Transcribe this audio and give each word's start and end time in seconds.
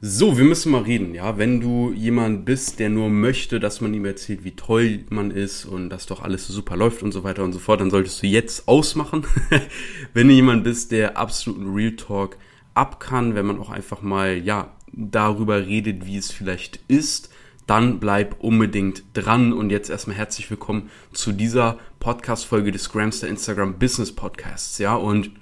So, 0.00 0.38
wir 0.38 0.44
müssen 0.44 0.70
mal 0.70 0.82
reden, 0.82 1.12
ja. 1.12 1.38
Wenn 1.38 1.60
du 1.60 1.92
jemand 1.92 2.44
bist, 2.44 2.78
der 2.78 2.88
nur 2.88 3.10
möchte, 3.10 3.58
dass 3.58 3.80
man 3.80 3.92
ihm 3.94 4.04
erzählt, 4.04 4.44
wie 4.44 4.52
toll 4.52 5.00
man 5.10 5.32
ist 5.32 5.64
und 5.64 5.90
dass 5.90 6.06
doch 6.06 6.22
alles 6.22 6.46
super 6.46 6.76
läuft 6.76 7.02
und 7.02 7.10
so 7.10 7.24
weiter 7.24 7.42
und 7.42 7.52
so 7.52 7.58
fort, 7.58 7.80
dann 7.80 7.90
solltest 7.90 8.22
du 8.22 8.28
jetzt 8.28 8.68
ausmachen. 8.68 9.26
wenn 10.14 10.28
du 10.28 10.34
jemand 10.34 10.62
bist, 10.62 10.92
der 10.92 11.16
absoluten 11.16 11.74
Real 11.74 11.96
Talk 11.96 12.36
ab 12.74 13.00
kann, 13.00 13.34
wenn 13.34 13.44
man 13.44 13.58
auch 13.58 13.70
einfach 13.70 14.00
mal, 14.00 14.38
ja, 14.38 14.72
darüber 14.92 15.66
redet, 15.66 16.06
wie 16.06 16.16
es 16.16 16.30
vielleicht 16.30 16.78
ist, 16.86 17.30
dann 17.66 17.98
bleib 17.98 18.36
unbedingt 18.38 19.02
dran 19.14 19.52
und 19.52 19.70
jetzt 19.70 19.90
erstmal 19.90 20.16
herzlich 20.16 20.48
willkommen 20.48 20.90
zu 21.12 21.32
dieser 21.32 21.76
Podcast-Folge 21.98 22.70
des 22.70 22.88
Gramster 22.90 23.26
Instagram 23.26 23.80
Business 23.80 24.14
Podcasts, 24.14 24.78
ja. 24.78 24.94
Und 24.94 25.32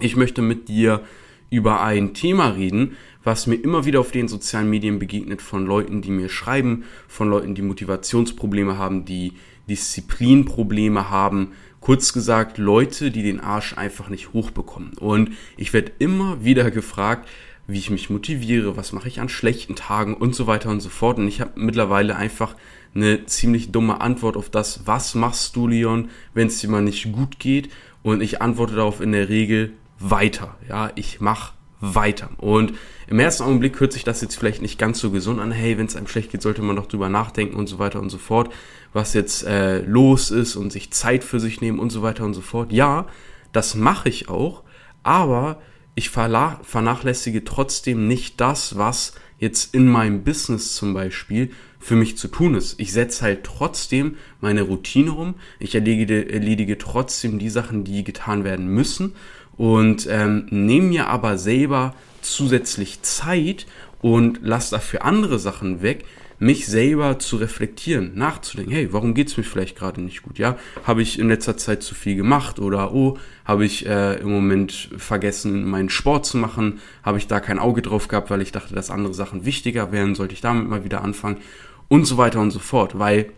ich 0.00 0.16
möchte 0.16 0.42
mit 0.42 0.68
dir 0.68 1.02
über 1.48 1.80
ein 1.80 2.12
Thema 2.12 2.48
reden, 2.48 2.96
was 3.26 3.48
mir 3.48 3.56
immer 3.56 3.84
wieder 3.84 3.98
auf 3.98 4.12
den 4.12 4.28
sozialen 4.28 4.70
Medien 4.70 5.00
begegnet 5.00 5.42
von 5.42 5.66
Leuten, 5.66 6.00
die 6.00 6.12
mir 6.12 6.28
schreiben, 6.28 6.84
von 7.08 7.28
Leuten, 7.28 7.56
die 7.56 7.62
Motivationsprobleme 7.62 8.78
haben, 8.78 9.04
die 9.04 9.32
Disziplinprobleme 9.68 11.10
haben. 11.10 11.48
Kurz 11.80 12.12
gesagt, 12.12 12.56
Leute, 12.56 13.10
die 13.10 13.24
den 13.24 13.40
Arsch 13.40 13.76
einfach 13.76 14.10
nicht 14.10 14.32
hochbekommen. 14.32 14.92
Und 15.00 15.32
ich 15.56 15.72
werde 15.72 15.90
immer 15.98 16.44
wieder 16.44 16.70
gefragt, 16.70 17.28
wie 17.66 17.78
ich 17.78 17.90
mich 17.90 18.10
motiviere, 18.10 18.76
was 18.76 18.92
mache 18.92 19.08
ich 19.08 19.18
an 19.18 19.28
schlechten 19.28 19.74
Tagen 19.74 20.14
und 20.14 20.36
so 20.36 20.46
weiter 20.46 20.70
und 20.70 20.78
so 20.78 20.88
fort. 20.88 21.18
Und 21.18 21.26
ich 21.26 21.40
habe 21.40 21.50
mittlerweile 21.56 22.14
einfach 22.14 22.54
eine 22.94 23.26
ziemlich 23.26 23.72
dumme 23.72 24.00
Antwort 24.00 24.36
auf 24.36 24.50
das, 24.50 24.86
was 24.86 25.16
machst 25.16 25.56
du, 25.56 25.66
Leon, 25.66 26.10
wenn 26.32 26.46
es 26.46 26.60
dir 26.60 26.70
mal 26.70 26.80
nicht 26.80 27.10
gut 27.10 27.40
geht? 27.40 27.70
Und 28.04 28.20
ich 28.20 28.40
antworte 28.40 28.76
darauf 28.76 29.00
in 29.00 29.10
der 29.10 29.28
Regel 29.28 29.72
weiter. 29.98 30.56
Ja, 30.68 30.92
ich 30.94 31.20
mache 31.20 31.55
weiter. 31.80 32.30
Und 32.38 32.74
im 33.06 33.18
ersten 33.18 33.44
Augenblick 33.44 33.78
hört 33.80 33.92
sich 33.92 34.04
das 34.04 34.20
jetzt 34.20 34.36
vielleicht 34.36 34.62
nicht 34.62 34.78
ganz 34.78 34.98
so 34.98 35.10
gesund 35.10 35.40
an. 35.40 35.52
Hey, 35.52 35.78
wenn 35.78 35.86
es 35.86 35.96
einem 35.96 36.06
schlecht 36.06 36.30
geht, 36.30 36.42
sollte 36.42 36.62
man 36.62 36.76
doch 36.76 36.86
drüber 36.86 37.08
nachdenken 37.08 37.56
und 37.56 37.66
so 37.66 37.78
weiter 37.78 38.00
und 38.00 38.10
so 38.10 38.18
fort, 38.18 38.52
was 38.92 39.14
jetzt 39.14 39.44
äh, 39.44 39.80
los 39.80 40.30
ist 40.30 40.56
und 40.56 40.72
sich 40.72 40.92
Zeit 40.92 41.22
für 41.22 41.40
sich 41.40 41.60
nehmen 41.60 41.78
und 41.78 41.90
so 41.90 42.02
weiter 42.02 42.24
und 42.24 42.34
so 42.34 42.40
fort. 42.40 42.72
Ja, 42.72 43.06
das 43.52 43.74
mache 43.74 44.08
ich 44.08 44.28
auch, 44.28 44.62
aber 45.02 45.60
ich 45.94 46.10
vernachlässige 46.10 47.44
trotzdem 47.44 48.06
nicht 48.06 48.40
das, 48.40 48.76
was 48.76 49.14
jetzt 49.38 49.74
in 49.74 49.88
meinem 49.88 50.24
Business 50.24 50.74
zum 50.74 50.94
Beispiel 50.94 51.50
für 51.78 51.96
mich 51.96 52.18
zu 52.18 52.28
tun 52.28 52.54
ist. 52.54 52.80
Ich 52.80 52.92
setze 52.92 53.22
halt 53.22 53.44
trotzdem 53.44 54.16
meine 54.40 54.62
Routine 54.62 55.12
um. 55.12 55.34
Ich 55.58 55.74
erledige, 55.74 56.30
erledige 56.30 56.78
trotzdem 56.78 57.38
die 57.38 57.50
Sachen, 57.50 57.84
die 57.84 58.02
getan 58.02 58.44
werden 58.44 58.66
müssen 58.66 59.14
und 59.56 60.06
ähm, 60.10 60.46
nehme 60.50 60.88
mir 60.88 61.08
aber 61.08 61.38
selber 61.38 61.94
zusätzlich 62.22 63.02
Zeit 63.02 63.66
und 64.02 64.40
lasse 64.42 64.72
dafür 64.72 65.04
andere 65.04 65.38
Sachen 65.38 65.82
weg, 65.82 66.04
mich 66.38 66.66
selber 66.66 67.18
zu 67.18 67.36
reflektieren, 67.36 68.12
nachzudenken, 68.14 68.72
hey, 68.72 68.92
warum 68.92 69.14
geht's 69.14 69.36
mir 69.36 69.42
vielleicht 69.42 69.76
gerade 69.76 70.02
nicht 70.02 70.22
gut? 70.22 70.38
Ja, 70.38 70.58
habe 70.84 71.00
ich 71.00 71.18
in 71.18 71.28
letzter 71.28 71.56
Zeit 71.56 71.82
zu 71.82 71.94
viel 71.94 72.14
gemacht 72.14 72.58
oder 72.58 72.92
oh, 72.92 73.16
habe 73.44 73.64
ich 73.64 73.86
äh, 73.86 74.16
im 74.20 74.30
Moment 74.30 74.90
vergessen, 74.98 75.64
meinen 75.64 75.88
Sport 75.88 76.26
zu 76.26 76.36
machen? 76.36 76.80
Habe 77.02 77.18
ich 77.18 77.26
da 77.26 77.40
kein 77.40 77.58
Auge 77.58 77.80
drauf 77.80 78.08
gehabt, 78.08 78.30
weil 78.30 78.42
ich 78.42 78.52
dachte, 78.52 78.74
dass 78.74 78.90
andere 78.90 79.14
Sachen 79.14 79.46
wichtiger 79.46 79.92
wären? 79.92 80.14
Sollte 80.14 80.34
ich 80.34 80.42
damit 80.42 80.68
mal 80.68 80.84
wieder 80.84 81.02
anfangen? 81.02 81.38
Und 81.88 82.04
so 82.04 82.18
weiter 82.18 82.40
und 82.40 82.50
so 82.50 82.58
fort, 82.58 82.98
weil 82.98 83.30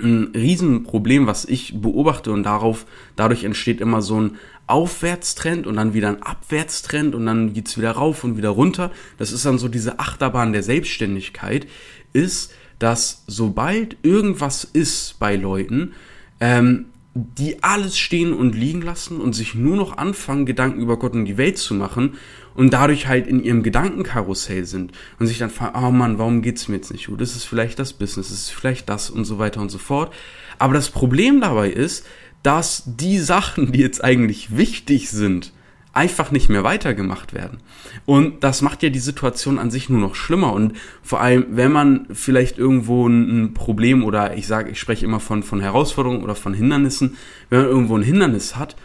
ein 0.00 0.32
Riesenproblem, 0.34 1.26
was 1.26 1.44
ich 1.44 1.80
beobachte 1.80 2.32
und 2.32 2.42
darauf, 2.44 2.86
dadurch 3.16 3.44
entsteht 3.44 3.80
immer 3.80 4.02
so 4.02 4.20
ein 4.20 4.36
Aufwärtstrend 4.66 5.66
und 5.66 5.76
dann 5.76 5.92
wieder 5.92 6.08
ein 6.08 6.22
Abwärtstrend 6.22 7.14
und 7.14 7.26
dann 7.26 7.52
geht's 7.52 7.76
wieder 7.76 7.92
rauf 7.92 8.24
und 8.24 8.36
wieder 8.36 8.50
runter. 8.50 8.90
Das 9.18 9.32
ist 9.32 9.44
dann 9.44 9.58
so 9.58 9.68
diese 9.68 9.98
Achterbahn 9.98 10.52
der 10.52 10.62
Selbstständigkeit, 10.62 11.66
ist, 12.12 12.52
dass 12.78 13.22
sobald 13.26 13.96
irgendwas 14.02 14.64
ist 14.64 15.18
bei 15.18 15.36
Leuten, 15.36 15.92
ähm, 16.40 16.86
die 17.14 17.62
alles 17.62 17.98
stehen 17.98 18.32
und 18.32 18.54
liegen 18.54 18.80
lassen 18.80 19.20
und 19.20 19.34
sich 19.34 19.54
nur 19.54 19.76
noch 19.76 19.98
anfangen, 19.98 20.46
Gedanken 20.46 20.80
über 20.80 20.98
Gott 20.98 21.12
und 21.12 21.26
die 21.26 21.36
Welt 21.36 21.58
zu 21.58 21.74
machen 21.74 22.14
und 22.54 22.72
dadurch 22.72 23.08
halt 23.08 23.26
in 23.26 23.42
ihrem 23.42 23.62
Gedankenkarussell 23.62 24.64
sind 24.64 24.92
und 25.18 25.26
sich 25.26 25.38
dann 25.38 25.50
fragen, 25.50 25.84
oh 25.84 25.90
Mann, 25.90 26.18
warum 26.18 26.42
geht's 26.42 26.68
mir 26.68 26.76
jetzt 26.76 26.92
nicht 26.92 27.06
gut? 27.06 27.20
Das 27.20 27.36
ist 27.36 27.44
vielleicht 27.44 27.78
das 27.78 27.92
Business, 27.92 28.28
das 28.28 28.38
ist 28.38 28.50
vielleicht 28.50 28.88
das 28.88 29.10
und 29.10 29.24
so 29.24 29.38
weiter 29.38 29.60
und 29.60 29.70
so 29.70 29.78
fort. 29.78 30.12
Aber 30.58 30.74
das 30.74 30.90
Problem 30.90 31.40
dabei 31.40 31.70
ist, 31.70 32.06
dass 32.42 32.82
die 32.86 33.18
Sachen, 33.18 33.72
die 33.72 33.80
jetzt 33.80 34.02
eigentlich 34.02 34.56
wichtig 34.56 35.10
sind, 35.10 35.52
einfach 35.92 36.30
nicht 36.30 36.48
mehr 36.48 36.64
weitergemacht 36.64 37.34
werden. 37.34 37.58
Und 38.06 38.42
das 38.44 38.62
macht 38.62 38.82
ja 38.82 38.88
die 38.88 38.98
Situation 38.98 39.58
an 39.58 39.70
sich 39.70 39.88
nur 39.88 40.00
noch 40.00 40.14
schlimmer. 40.14 40.52
Und 40.52 40.74
vor 41.02 41.20
allem, 41.20 41.46
wenn 41.50 41.70
man 41.70 42.06
vielleicht 42.12 42.58
irgendwo 42.58 43.06
ein 43.06 43.52
Problem 43.54 44.02
oder 44.02 44.36
ich 44.36 44.46
sage, 44.46 44.70
ich 44.70 44.80
spreche 44.80 45.04
immer 45.04 45.20
von, 45.20 45.42
von 45.42 45.60
Herausforderungen 45.60 46.22
oder 46.22 46.34
von 46.34 46.54
Hindernissen, 46.54 47.16
wenn 47.50 47.60
man 47.60 47.68
irgendwo 47.68 47.96
ein 47.96 48.02
Hindernis 48.02 48.56
hat, 48.56 48.76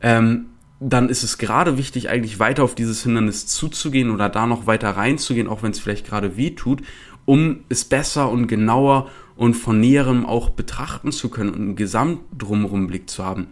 ähm, 0.00 0.46
dann 0.80 1.08
ist 1.08 1.22
es 1.22 1.38
gerade 1.38 1.78
wichtig, 1.78 2.08
eigentlich 2.10 2.38
weiter 2.38 2.62
auf 2.62 2.74
dieses 2.74 3.02
Hindernis 3.02 3.46
zuzugehen 3.46 4.10
oder 4.10 4.28
da 4.28 4.46
noch 4.46 4.66
weiter 4.66 4.90
reinzugehen, 4.90 5.48
auch 5.48 5.62
wenn 5.62 5.70
es 5.70 5.80
vielleicht 5.80 6.06
gerade 6.06 6.36
weh 6.36 6.50
tut, 6.50 6.82
um 7.24 7.60
es 7.68 7.84
besser 7.84 8.30
und 8.30 8.46
genauer 8.46 9.10
und 9.36 9.54
von 9.54 9.80
näherem 9.80 10.26
auch 10.26 10.50
betrachten 10.50 11.12
zu 11.12 11.28
können 11.28 11.50
und 11.50 11.60
einen 11.60 11.76
Gesamt 11.76 12.20
drumherum 12.36 12.86
Blick 12.86 13.08
zu 13.08 13.24
haben. 13.24 13.48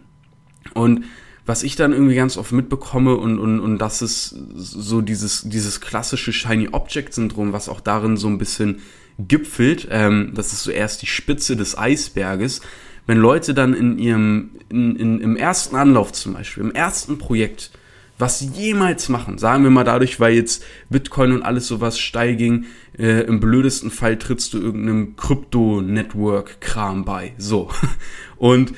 Und 0.73 1.05
was 1.45 1.61
ich 1.61 1.75
dann 1.75 1.93
irgendwie 1.93 2.15
ganz 2.15 2.37
oft 2.37 2.51
mitbekomme 2.51 3.15
und, 3.15 3.37
und, 3.37 3.59
und 3.59 3.77
das 3.77 4.01
ist 4.01 4.35
so 4.55 5.01
dieses, 5.01 5.43
dieses 5.43 5.79
klassische 5.79 6.33
Shiny 6.33 6.69
Object 6.71 7.13
Syndrom, 7.13 7.53
was 7.53 7.69
auch 7.69 7.81
darin 7.81 8.17
so 8.17 8.27
ein 8.27 8.39
bisschen 8.39 8.79
gipfelt, 9.19 9.87
ähm, 9.91 10.31
das 10.33 10.53
ist 10.53 10.63
so 10.63 10.71
erst 10.71 11.03
die 11.03 11.07
Spitze 11.07 11.55
des 11.55 11.77
Eisberges, 11.77 12.61
wenn 13.07 13.17
Leute 13.17 13.53
dann 13.53 13.73
in 13.73 13.97
ihrem, 13.97 14.51
in, 14.69 14.95
in, 14.95 15.21
im 15.21 15.35
ersten 15.35 15.75
Anlauf 15.75 16.11
zum 16.11 16.33
Beispiel, 16.33 16.63
im 16.63 16.71
ersten 16.71 17.17
Projekt, 17.17 17.71
was 18.17 18.39
sie 18.39 18.47
jemals 18.47 19.09
machen, 19.09 19.37
sagen 19.37 19.63
wir 19.63 19.71
mal 19.71 19.83
dadurch, 19.83 20.19
weil 20.19 20.33
jetzt 20.33 20.63
Bitcoin 20.89 21.33
und 21.33 21.43
alles 21.43 21.67
sowas 21.67 21.99
steil 21.99 22.35
ging, 22.35 22.65
äh, 22.97 23.21
im 23.23 23.39
blödesten 23.39 23.91
Fall 23.91 24.17
trittst 24.17 24.53
du 24.53 24.57
irgendeinem 24.59 25.15
Krypto-Network-Kram 25.17 27.03
bei. 27.03 27.33
So. 27.37 27.69
Und 28.37 28.73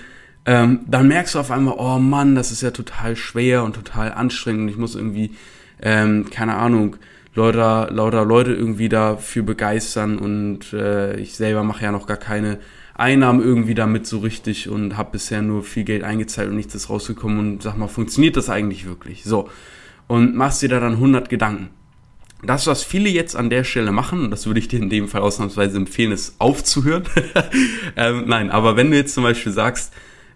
ähm, 0.45 0.79
dann 0.88 1.07
merkst 1.07 1.35
du 1.35 1.39
auf 1.39 1.51
einmal, 1.51 1.75
oh 1.77 1.99
Mann, 1.99 2.33
das 2.33 2.51
ist 2.51 2.61
ja 2.61 2.71
total 2.71 3.17
schwer 3.17 3.63
und 3.63 3.75
total 3.75 4.13
anstrengend 4.13 4.71
ich 4.71 4.77
muss 4.77 4.95
irgendwie, 4.95 5.31
ähm, 5.81 6.29
keine 6.29 6.55
Ahnung, 6.55 6.95
lauter, 7.35 7.89
lauter 7.91 8.23
Leute 8.23 8.53
irgendwie 8.53 8.88
dafür 8.88 9.44
begeistern 9.44 10.17
und 10.17 10.71
äh, 10.71 11.17
ich 11.17 11.35
selber 11.35 11.63
mache 11.63 11.83
ja 11.83 11.91
noch 11.91 12.07
gar 12.07 12.17
keine 12.17 12.59
Einnahmen 12.97 13.41
irgendwie 13.41 13.75
damit 13.75 14.08
so 14.08 14.19
richtig 14.19 14.69
und 14.69 14.97
habe 14.97 15.12
bisher 15.12 15.41
nur 15.41 15.63
viel 15.63 15.84
Geld 15.84 16.03
eingezahlt 16.03 16.50
und 16.50 16.56
nichts 16.56 16.74
ist 16.74 16.90
rausgekommen 16.90 17.38
und 17.40 17.63
sag 17.63 17.78
mal, 17.78 17.88
funktioniert 17.88 18.35
das 18.35 18.50
eigentlich 18.50 18.85
wirklich? 18.85 19.24
So. 19.24 19.50
Und 20.08 20.35
machst 20.35 20.62
dir 20.62 20.69
da 20.69 20.80
dann 20.80 20.94
100 20.94 21.30
Gedanken. 21.30 21.69
Das, 22.44 22.66
was 22.68 22.84
viele 22.84 23.09
jetzt 23.09 23.36
an 23.36 23.50
der 23.50 23.63
Stelle 23.63 23.91
machen, 23.91 24.25
und 24.25 24.31
das 24.31 24.46
würde 24.46 24.59
ich 24.59 24.68
dir 24.68 24.80
in 24.80 24.90
dem 24.90 25.07
Fall 25.07 25.22
ausnahmsweise 25.22 25.78
empfehlen, 25.78 26.12
ist 26.12 26.36
aufzuhören. 26.40 27.03
ähm, 27.96 28.24
nein, 28.28 28.52
aber 28.52 28.75
wenn 28.75 28.91
du 28.91 28.97
jetzt 28.97 29.13
zum 29.13 29.24
Beispiel 29.24 29.52
sagst, 29.52 29.94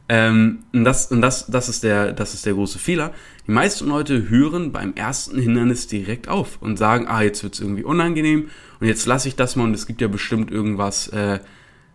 ähm, 0.10 0.60
und 0.74 0.84
das, 0.84 1.12
und 1.12 1.22
das, 1.22 1.48
das, 1.48 1.70
ist 1.70 1.84
der, 1.84 2.12
das 2.12 2.34
ist 2.34 2.46
der 2.46 2.54
große 2.54 2.80
Fehler. 2.80 3.14
Die 3.48 3.52
meisten 3.52 3.88
Leute 3.88 4.30
hören 4.30 4.72
beim 4.72 4.94
ersten 4.94 5.40
Hindernis 5.40 5.88
direkt 5.88 6.28
auf 6.28 6.58
und 6.60 6.78
sagen, 6.78 7.08
ah, 7.08 7.22
jetzt 7.22 7.44
wird's 7.44 7.60
irgendwie 7.60 7.84
unangenehm 7.84 8.50
und 8.80 8.88
jetzt 8.88 9.06
lasse 9.06 9.28
ich 9.28 9.36
das 9.36 9.56
mal 9.56 9.64
und 9.64 9.74
es 9.74 9.88
gibt 9.88 10.02
ja 10.02 10.08
bestimmt 10.08 10.52
irgendwas 10.52 11.08
äh, 11.10 11.40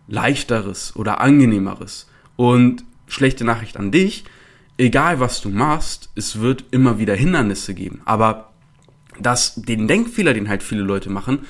leichteres 0.07 0.95
oder 0.95 1.21
angenehmeres. 1.21 2.07
Und 2.35 2.83
schlechte 3.07 3.45
Nachricht 3.45 3.77
an 3.77 3.91
dich, 3.91 4.25
egal 4.77 5.19
was 5.19 5.41
du 5.41 5.49
machst, 5.49 6.09
es 6.15 6.39
wird 6.39 6.65
immer 6.71 6.99
wieder 6.99 7.15
Hindernisse 7.15 7.73
geben. 7.73 8.01
Aber 8.05 8.53
das, 9.19 9.55
den 9.55 9.87
Denkfehler, 9.87 10.33
den 10.33 10.49
halt 10.49 10.63
viele 10.63 10.83
Leute 10.83 11.09
machen, 11.09 11.45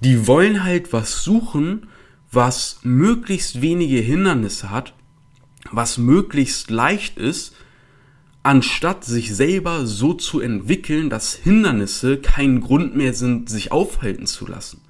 die 0.00 0.26
wollen 0.26 0.64
halt 0.64 0.92
was 0.92 1.22
suchen, 1.22 1.88
was 2.30 2.80
möglichst 2.82 3.62
wenige 3.62 3.98
Hindernisse 3.98 4.70
hat, 4.70 4.94
was 5.70 5.98
möglichst 5.98 6.70
leicht 6.70 7.18
ist, 7.18 7.54
anstatt 8.42 9.04
sich 9.04 9.34
selber 9.34 9.86
so 9.86 10.14
zu 10.14 10.40
entwickeln, 10.40 11.10
dass 11.10 11.34
Hindernisse 11.34 12.18
kein 12.18 12.60
Grund 12.60 12.96
mehr 12.96 13.14
sind, 13.14 13.48
sich 13.48 13.70
aufhalten 13.70 14.26
zu 14.26 14.46
lassen. 14.46 14.80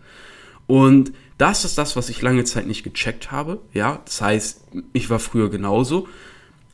Und 0.66 1.12
das 1.38 1.64
ist 1.64 1.78
das, 1.78 1.96
was 1.96 2.08
ich 2.08 2.22
lange 2.22 2.44
Zeit 2.44 2.66
nicht 2.66 2.82
gecheckt 2.82 3.32
habe. 3.32 3.60
Ja, 3.72 4.00
das 4.04 4.20
heißt, 4.20 4.68
ich 4.92 5.10
war 5.10 5.18
früher 5.18 5.50
genauso, 5.50 6.08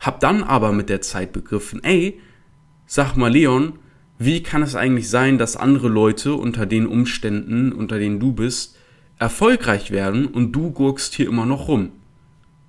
hab 0.01 0.21
dann 0.21 0.43
aber 0.43 0.73
mit 0.73 0.89
der 0.89 1.01
Zeit 1.01 1.33
begriffen, 1.33 1.83
ey, 1.83 2.21
sag 2.87 3.17
mal 3.17 3.33
Leon, 3.33 3.79
wie 4.19 4.43
kann 4.43 4.63
es 4.63 4.75
eigentlich 4.75 5.09
sein, 5.09 5.39
dass 5.39 5.57
andere 5.57 5.89
Leute 5.89 6.35
unter 6.35 6.67
den 6.67 6.87
Umständen, 6.87 7.73
unter 7.73 7.99
denen 7.99 8.19
du 8.19 8.33
bist, 8.33 8.77
erfolgreich 9.19 9.91
werden 9.91 10.27
und 10.27 10.53
du 10.53 10.71
gurkst 10.71 11.15
hier 11.15 11.29
immer 11.29 11.47
noch 11.47 11.69
rum? 11.69 11.91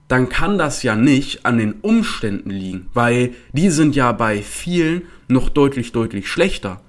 Dann 0.07 0.29
kann 0.29 0.57
das 0.57 0.81
ja 0.83 0.95
nicht 0.95 1.45
an 1.45 1.57
den 1.57 1.73
Umständen 1.81 2.49
liegen, 2.49 2.87
weil 2.93 3.33
die 3.53 3.69
sind 3.69 3.95
ja 3.95 4.11
bei 4.11 4.41
vielen 4.41 5.03
noch 5.27 5.49
deutlich, 5.49 5.91
deutlich 5.91 6.27
schlechter. 6.27 6.81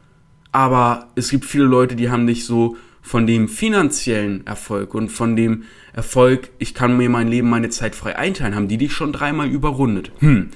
Aber 0.53 1.08
es 1.14 1.31
gibt 1.31 1.44
viele 1.44 1.64
Leute, 1.64 1.96
die 1.96 2.11
haben 2.11 2.25
nicht 2.25 2.44
so 2.44 2.76
von 3.02 3.26
dem 3.26 3.49
finanziellen 3.49 4.47
Erfolg 4.47 4.94
und 4.94 5.08
von 5.11 5.37
dem 5.37 5.64
Erfolg, 5.93 6.50
ich 6.58 6.75
kann 6.75 6.97
mir 6.97 7.08
mein 7.08 7.29
Leben, 7.29 7.49
meine 7.49 7.70
Zeit 7.70 7.94
frei 7.94 8.17
einteilen, 8.17 8.55
haben 8.55 8.69
die 8.69 8.79
dich 8.79 8.93
schon 8.93 9.12
dreimal 9.12 9.49
überrundet. 9.49 10.12
Hm. 10.19 10.50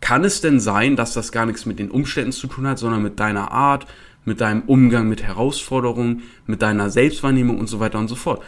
Kann 0.00 0.24
es 0.24 0.40
denn 0.40 0.58
sein, 0.58 0.96
dass 0.96 1.14
das 1.14 1.30
gar 1.30 1.46
nichts 1.46 1.64
mit 1.66 1.78
den 1.78 1.90
Umständen 1.90 2.32
zu 2.32 2.48
tun 2.48 2.66
hat, 2.66 2.78
sondern 2.78 3.02
mit 3.02 3.20
deiner 3.20 3.52
Art, 3.52 3.86
mit 4.24 4.40
deinem 4.40 4.62
Umgang 4.62 5.08
mit 5.08 5.22
Herausforderungen, 5.22 6.22
mit 6.46 6.62
deiner 6.62 6.90
Selbstwahrnehmung 6.90 7.58
und 7.58 7.68
so 7.68 7.78
weiter 7.78 7.98
und 7.98 8.08
so 8.08 8.16
fort? 8.16 8.42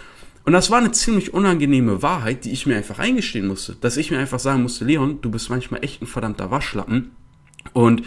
Und 0.45 0.53
das 0.53 0.71
war 0.71 0.79
eine 0.79 0.93
ziemlich 0.93 1.33
unangenehme 1.33 2.03
Wahrheit, 2.03 2.45
die 2.45 2.53
ich 2.53 2.67
mir 2.67 2.77
einfach 2.77 2.99
eingestehen 2.99 3.47
musste. 3.47 3.77
Dass 3.81 3.97
ich 3.97 4.11
mir 4.11 4.19
einfach 4.19 4.39
sagen 4.39 4.63
musste, 4.63 4.85
Leon, 4.85 5.21
du 5.23 5.31
bist 5.31 5.49
manchmal 5.49 5.83
echt 5.83 6.03
ein 6.03 6.07
verdammter 6.07 6.51
Waschlappen. 6.51 7.13
Und 7.73 8.03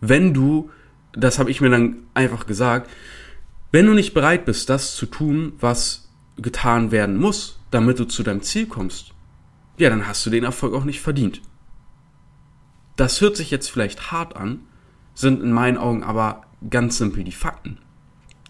wenn 0.00 0.34
du, 0.34 0.70
das 1.12 1.38
habe 1.38 1.50
ich 1.50 1.60
mir 1.60 1.70
dann 1.70 1.96
einfach 2.14 2.46
gesagt, 2.46 2.90
wenn 3.70 3.86
du 3.86 3.94
nicht 3.94 4.14
bereit 4.14 4.44
bist, 4.44 4.68
das 4.68 4.94
zu 4.94 5.06
tun, 5.06 5.52
was 5.60 6.08
getan 6.36 6.90
werden 6.90 7.16
muss, 7.16 7.58
damit 7.70 7.98
du 7.98 8.04
zu 8.04 8.22
deinem 8.22 8.42
Ziel 8.42 8.66
kommst, 8.66 9.12
ja, 9.76 9.90
dann 9.90 10.06
hast 10.06 10.24
du 10.26 10.30
den 10.30 10.44
Erfolg 10.44 10.74
auch 10.74 10.84
nicht 10.84 11.00
verdient. 11.00 11.42
Das 12.96 13.20
hört 13.20 13.36
sich 13.36 13.50
jetzt 13.50 13.70
vielleicht 13.70 14.10
hart 14.10 14.36
an, 14.36 14.60
sind 15.14 15.42
in 15.42 15.52
meinen 15.52 15.78
Augen 15.78 16.02
aber 16.02 16.42
ganz 16.68 16.98
simpel 16.98 17.24
die 17.24 17.32
Fakten 17.32 17.78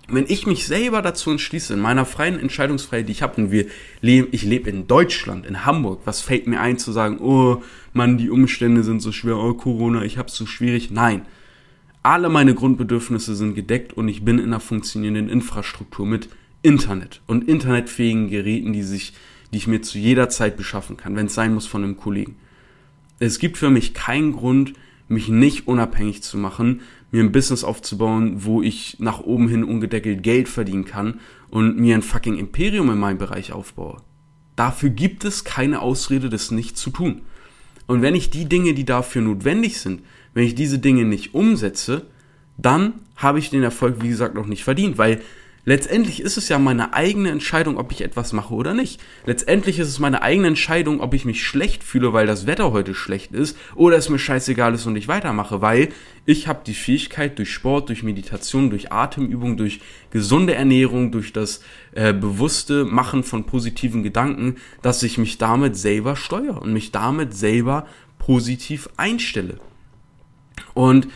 wenn 0.08 0.24
ich 0.26 0.46
mich 0.46 0.66
selber 0.66 1.02
dazu 1.02 1.30
entschließe, 1.30 1.74
in 1.74 1.80
meiner 1.80 2.06
freien 2.06 2.40
Entscheidungsfreiheit, 2.40 3.08
die 3.08 3.12
ich 3.12 3.22
habe, 3.22 3.42
und 3.42 3.50
wir 3.50 3.66
leben, 4.00 4.28
ich 4.32 4.42
lebe 4.42 4.70
in 4.70 4.86
Deutschland, 4.86 5.44
in 5.44 5.66
Hamburg, 5.66 6.00
was 6.04 6.22
fällt 6.22 6.46
mir 6.46 6.60
ein 6.60 6.78
zu 6.78 6.92
sagen, 6.92 7.18
oh 7.20 7.62
Mann, 7.92 8.16
die 8.16 8.30
Umstände 8.30 8.82
sind 8.82 9.00
so 9.00 9.12
schwer, 9.12 9.36
oh 9.36 9.52
Corona, 9.52 10.02
ich 10.02 10.16
hab's 10.16 10.34
so 10.34 10.46
schwierig. 10.46 10.90
Nein. 10.90 11.26
Alle 12.02 12.28
meine 12.28 12.54
Grundbedürfnisse 12.54 13.34
sind 13.34 13.54
gedeckt 13.54 13.92
und 13.92 14.08
ich 14.08 14.24
bin 14.24 14.38
in 14.38 14.46
einer 14.46 14.60
funktionierenden 14.60 15.28
Infrastruktur 15.28 16.06
mit 16.06 16.28
Internet 16.62 17.20
und 17.26 17.48
internetfähigen 17.48 18.28
Geräten, 18.28 18.72
die 18.72 18.82
sich, 18.82 19.14
die 19.52 19.58
ich 19.58 19.66
mir 19.66 19.82
zu 19.82 19.98
jeder 19.98 20.28
Zeit 20.28 20.56
beschaffen 20.56 20.96
kann, 20.96 21.16
wenn 21.16 21.26
es 21.26 21.34
sein 21.34 21.54
muss 21.54 21.66
von 21.66 21.84
einem 21.84 21.96
Kollegen. 21.96 22.36
Es 23.18 23.38
gibt 23.38 23.58
für 23.58 23.70
mich 23.70 23.94
keinen 23.94 24.32
Grund, 24.32 24.74
mich 25.08 25.28
nicht 25.28 25.66
unabhängig 25.66 26.22
zu 26.22 26.36
machen, 26.36 26.82
mir 27.10 27.22
ein 27.22 27.32
Business 27.32 27.64
aufzubauen, 27.64 28.44
wo 28.44 28.62
ich 28.62 28.96
nach 29.00 29.20
oben 29.20 29.48
hin 29.48 29.64
ungedeckelt 29.64 30.22
Geld 30.22 30.48
verdienen 30.48 30.84
kann 30.84 31.20
und 31.50 31.78
mir 31.78 31.94
ein 31.94 32.02
fucking 32.02 32.36
Imperium 32.36 32.90
in 32.90 32.98
meinem 32.98 33.18
Bereich 33.18 33.52
aufbaue. 33.52 34.02
Dafür 34.56 34.90
gibt 34.90 35.24
es 35.24 35.44
keine 35.44 35.80
Ausrede, 35.80 36.28
das 36.28 36.50
nicht 36.50 36.76
zu 36.76 36.90
tun. 36.90 37.22
Und 37.86 38.02
wenn 38.02 38.14
ich 38.14 38.28
die 38.28 38.44
Dinge, 38.44 38.74
die 38.74 38.84
dafür 38.84 39.22
notwendig 39.22 39.80
sind, 39.80 40.02
wenn 40.38 40.46
ich 40.46 40.54
diese 40.54 40.78
Dinge 40.78 41.04
nicht 41.04 41.34
umsetze, 41.34 42.06
dann 42.58 42.92
habe 43.16 43.40
ich 43.40 43.50
den 43.50 43.64
Erfolg, 43.64 43.96
wie 44.02 44.08
gesagt, 44.08 44.36
noch 44.36 44.46
nicht 44.46 44.62
verdient, 44.62 44.96
weil 44.96 45.20
Letztendlich 45.64 46.20
ist 46.20 46.38
es 46.38 46.48
ja 46.48 46.58
meine 46.58 46.94
eigene 46.94 47.28
Entscheidung, 47.28 47.76
ob 47.76 47.92
ich 47.92 48.00
etwas 48.00 48.32
mache 48.32 48.54
oder 48.54 48.72
nicht. 48.72 49.02
Letztendlich 49.26 49.78
ist 49.78 49.88
es 49.88 49.98
meine 49.98 50.22
eigene 50.22 50.46
Entscheidung, 50.46 51.00
ob 51.00 51.12
ich 51.12 51.26
mich 51.26 51.44
schlecht 51.44 51.84
fühle, 51.84 52.14
weil 52.14 52.26
das 52.26 52.46
Wetter 52.46 52.72
heute 52.72 52.94
schlecht 52.94 53.32
ist, 53.32 53.58
oder 53.74 53.98
es 53.98 54.08
mir 54.08 54.18
scheißegal 54.18 54.72
ist 54.72 54.86
und 54.86 54.96
ich 54.96 55.08
weitermache, 55.08 55.60
weil 55.60 55.90
ich 56.24 56.48
habe 56.48 56.60
die 56.64 56.72
Fähigkeit 56.72 57.36
durch 57.36 57.52
Sport, 57.52 57.90
durch 57.90 58.02
Meditation, 58.02 58.70
durch 58.70 58.92
Atemübung, 58.92 59.58
durch 59.58 59.80
gesunde 60.10 60.54
Ernährung, 60.54 61.12
durch 61.12 61.34
das 61.34 61.60
äh, 61.92 62.14
bewusste 62.14 62.86
Machen 62.86 63.22
von 63.22 63.44
positiven 63.44 64.02
Gedanken, 64.02 64.56
dass 64.80 65.02
ich 65.02 65.18
mich 65.18 65.36
damit 65.36 65.76
selber 65.76 66.16
steuere 66.16 66.62
und 66.62 66.72
mich 66.72 66.92
damit 66.92 67.34
selber 67.34 67.86
positiv 68.18 68.88
einstelle. 68.96 69.58
Und 70.78 71.08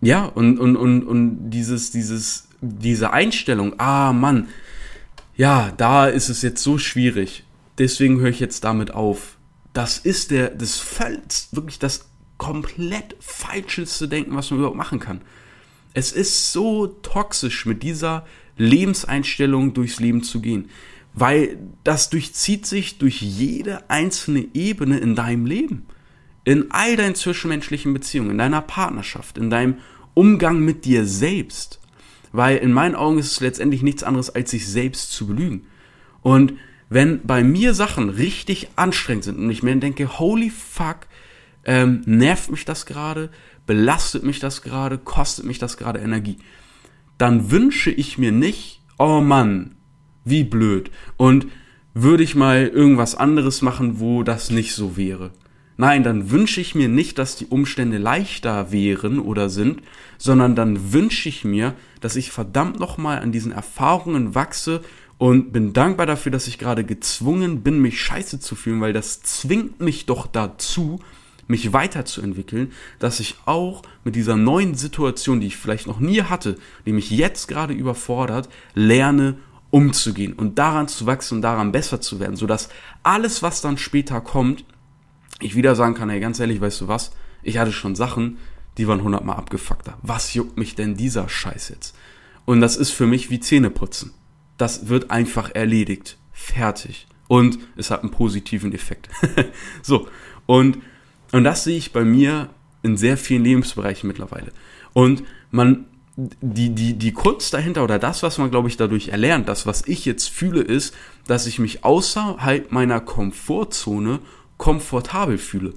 ja, 0.00 0.24
und, 0.24 0.58
und, 0.58 0.74
und, 0.74 1.04
und 1.04 1.50
dieses, 1.50 1.92
dieses 1.92 2.48
diese 2.60 3.12
Einstellung, 3.12 3.78
ah 3.78 4.12
Mann, 4.12 4.48
ja, 5.36 5.72
da 5.76 6.06
ist 6.08 6.30
es 6.30 6.42
jetzt 6.42 6.64
so 6.64 6.76
schwierig, 6.76 7.44
deswegen 7.78 8.18
höre 8.18 8.30
ich 8.30 8.40
jetzt 8.40 8.64
damit 8.64 8.90
auf. 8.90 9.38
Das 9.72 9.98
ist 9.98 10.32
der, 10.32 10.50
das 10.50 10.78
fällt 10.78 11.46
wirklich 11.52 11.78
das 11.78 12.08
komplett 12.38 13.14
falscheste 13.20 14.08
Denken, 14.08 14.34
was 14.34 14.50
man 14.50 14.58
überhaupt 14.58 14.76
machen 14.76 14.98
kann. 14.98 15.20
Es 15.94 16.10
ist 16.10 16.52
so 16.52 16.88
toxisch, 16.88 17.66
mit 17.66 17.84
dieser 17.84 18.26
Lebenseinstellung 18.56 19.74
durchs 19.74 20.00
Leben 20.00 20.24
zu 20.24 20.40
gehen, 20.40 20.70
weil 21.14 21.56
das 21.84 22.10
durchzieht 22.10 22.66
sich 22.66 22.98
durch 22.98 23.22
jede 23.22 23.88
einzelne 23.88 24.48
Ebene 24.54 24.98
in 24.98 25.14
deinem 25.14 25.46
Leben. 25.46 25.86
In 26.46 26.70
all 26.70 26.96
deinen 26.96 27.16
zwischenmenschlichen 27.16 27.92
Beziehungen, 27.92 28.30
in 28.30 28.38
deiner 28.38 28.62
Partnerschaft, 28.62 29.36
in 29.36 29.50
deinem 29.50 29.78
Umgang 30.14 30.60
mit 30.60 30.84
dir 30.84 31.04
selbst. 31.04 31.80
Weil 32.30 32.58
in 32.58 32.72
meinen 32.72 32.94
Augen 32.94 33.18
ist 33.18 33.32
es 33.32 33.40
letztendlich 33.40 33.82
nichts 33.82 34.04
anderes, 34.04 34.30
als 34.30 34.52
sich 34.52 34.68
selbst 34.68 35.10
zu 35.10 35.26
belügen. 35.26 35.66
Und 36.22 36.54
wenn 36.88 37.26
bei 37.26 37.42
mir 37.42 37.74
Sachen 37.74 38.10
richtig 38.10 38.68
anstrengend 38.76 39.24
sind 39.24 39.38
und 39.38 39.50
ich 39.50 39.64
mir 39.64 39.74
denke, 39.74 40.20
holy 40.20 40.50
fuck, 40.50 41.08
ähm, 41.64 42.02
nervt 42.06 42.50
mich 42.50 42.64
das 42.64 42.86
gerade, 42.86 43.30
belastet 43.66 44.22
mich 44.22 44.38
das 44.38 44.62
gerade, 44.62 44.98
kostet 44.98 45.44
mich 45.46 45.58
das 45.58 45.76
gerade 45.76 45.98
Energie, 45.98 46.38
dann 47.18 47.50
wünsche 47.50 47.90
ich 47.90 48.18
mir 48.18 48.30
nicht, 48.30 48.82
oh 48.98 49.20
Mann, 49.20 49.74
wie 50.24 50.44
blöd. 50.44 50.92
Und 51.16 51.48
würde 51.92 52.22
ich 52.22 52.36
mal 52.36 52.68
irgendwas 52.68 53.16
anderes 53.16 53.62
machen, 53.62 53.98
wo 53.98 54.22
das 54.22 54.50
nicht 54.50 54.74
so 54.74 54.96
wäre. 54.96 55.32
Nein, 55.78 56.02
dann 56.04 56.30
wünsche 56.30 56.60
ich 56.60 56.74
mir 56.74 56.88
nicht, 56.88 57.18
dass 57.18 57.36
die 57.36 57.46
Umstände 57.46 57.98
leichter 57.98 58.72
wären 58.72 59.18
oder 59.18 59.50
sind, 59.50 59.82
sondern 60.16 60.56
dann 60.56 60.92
wünsche 60.92 61.28
ich 61.28 61.44
mir, 61.44 61.74
dass 62.00 62.16
ich 62.16 62.30
verdammt 62.30 62.80
nochmal 62.80 63.18
an 63.18 63.30
diesen 63.30 63.52
Erfahrungen 63.52 64.34
wachse 64.34 64.82
und 65.18 65.52
bin 65.52 65.74
dankbar 65.74 66.06
dafür, 66.06 66.32
dass 66.32 66.46
ich 66.46 66.58
gerade 66.58 66.84
gezwungen 66.84 67.62
bin, 67.62 67.80
mich 67.80 68.00
scheiße 68.00 68.40
zu 68.40 68.54
fühlen, 68.54 68.80
weil 68.80 68.94
das 68.94 69.22
zwingt 69.22 69.80
mich 69.80 70.06
doch 70.06 70.26
dazu, 70.26 71.00
mich 71.46 71.72
weiterzuentwickeln, 71.72 72.72
dass 72.98 73.20
ich 73.20 73.36
auch 73.44 73.82
mit 74.02 74.16
dieser 74.16 74.36
neuen 74.36 74.74
Situation, 74.74 75.40
die 75.40 75.46
ich 75.48 75.56
vielleicht 75.56 75.86
noch 75.86 76.00
nie 76.00 76.22
hatte, 76.22 76.56
die 76.86 76.92
mich 76.92 77.10
jetzt 77.10 77.48
gerade 77.48 77.74
überfordert, 77.74 78.48
lerne 78.74 79.36
umzugehen 79.70 80.32
und 80.32 80.58
daran 80.58 80.88
zu 80.88 81.06
wachsen 81.06 81.36
und 81.36 81.42
daran 81.42 81.72
besser 81.72 82.00
zu 82.00 82.18
werden, 82.18 82.36
sodass 82.36 82.68
alles, 83.02 83.42
was 83.42 83.60
dann 83.60 83.78
später 83.78 84.20
kommt, 84.20 84.64
ich 85.40 85.54
wieder 85.54 85.74
sagen 85.74 85.94
kann, 85.94 86.10
ey, 86.10 86.20
ganz 86.20 86.40
ehrlich, 86.40 86.60
weißt 86.60 86.82
du 86.82 86.88
was? 86.88 87.12
Ich 87.42 87.58
hatte 87.58 87.72
schon 87.72 87.94
Sachen, 87.94 88.38
die 88.78 88.88
waren 88.88 89.02
hundertmal 89.02 89.36
abgefuckter. 89.36 89.98
Was 90.02 90.34
juckt 90.34 90.56
mich 90.56 90.74
denn 90.74 90.96
dieser 90.96 91.28
Scheiß 91.28 91.68
jetzt? 91.70 91.94
Und 92.44 92.60
das 92.60 92.76
ist 92.76 92.90
für 92.90 93.06
mich 93.06 93.30
wie 93.30 93.40
Zähneputzen. 93.40 94.12
Das 94.58 94.88
wird 94.88 95.10
einfach 95.10 95.50
erledigt. 95.54 96.18
Fertig. 96.32 97.06
Und 97.28 97.58
es 97.76 97.90
hat 97.90 98.02
einen 98.02 98.10
positiven 98.10 98.72
Effekt. 98.72 99.08
so. 99.82 100.08
Und, 100.46 100.78
und 101.32 101.44
das 101.44 101.64
sehe 101.64 101.76
ich 101.76 101.92
bei 101.92 102.04
mir 102.04 102.50
in 102.82 102.96
sehr 102.96 103.16
vielen 103.16 103.44
Lebensbereichen 103.44 104.06
mittlerweile. 104.06 104.52
Und 104.92 105.24
man, 105.50 105.86
die, 106.16 106.74
die, 106.74 106.94
die 106.94 107.12
Kunst 107.12 107.52
dahinter 107.52 107.82
oder 107.82 107.98
das, 107.98 108.22
was 108.22 108.38
man, 108.38 108.50
glaube 108.50 108.68
ich, 108.68 108.76
dadurch 108.76 109.08
erlernt, 109.08 109.48
das, 109.48 109.66
was 109.66 109.86
ich 109.86 110.04
jetzt 110.04 110.28
fühle, 110.28 110.60
ist, 110.60 110.94
dass 111.26 111.46
ich 111.46 111.58
mich 111.58 111.84
außerhalb 111.84 112.70
meiner 112.70 113.00
Komfortzone 113.00 114.20
komfortabel 114.56 115.38
fühle, 115.38 115.74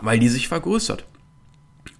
weil 0.00 0.18
die 0.18 0.28
sich 0.28 0.48
vergrößert. 0.48 1.06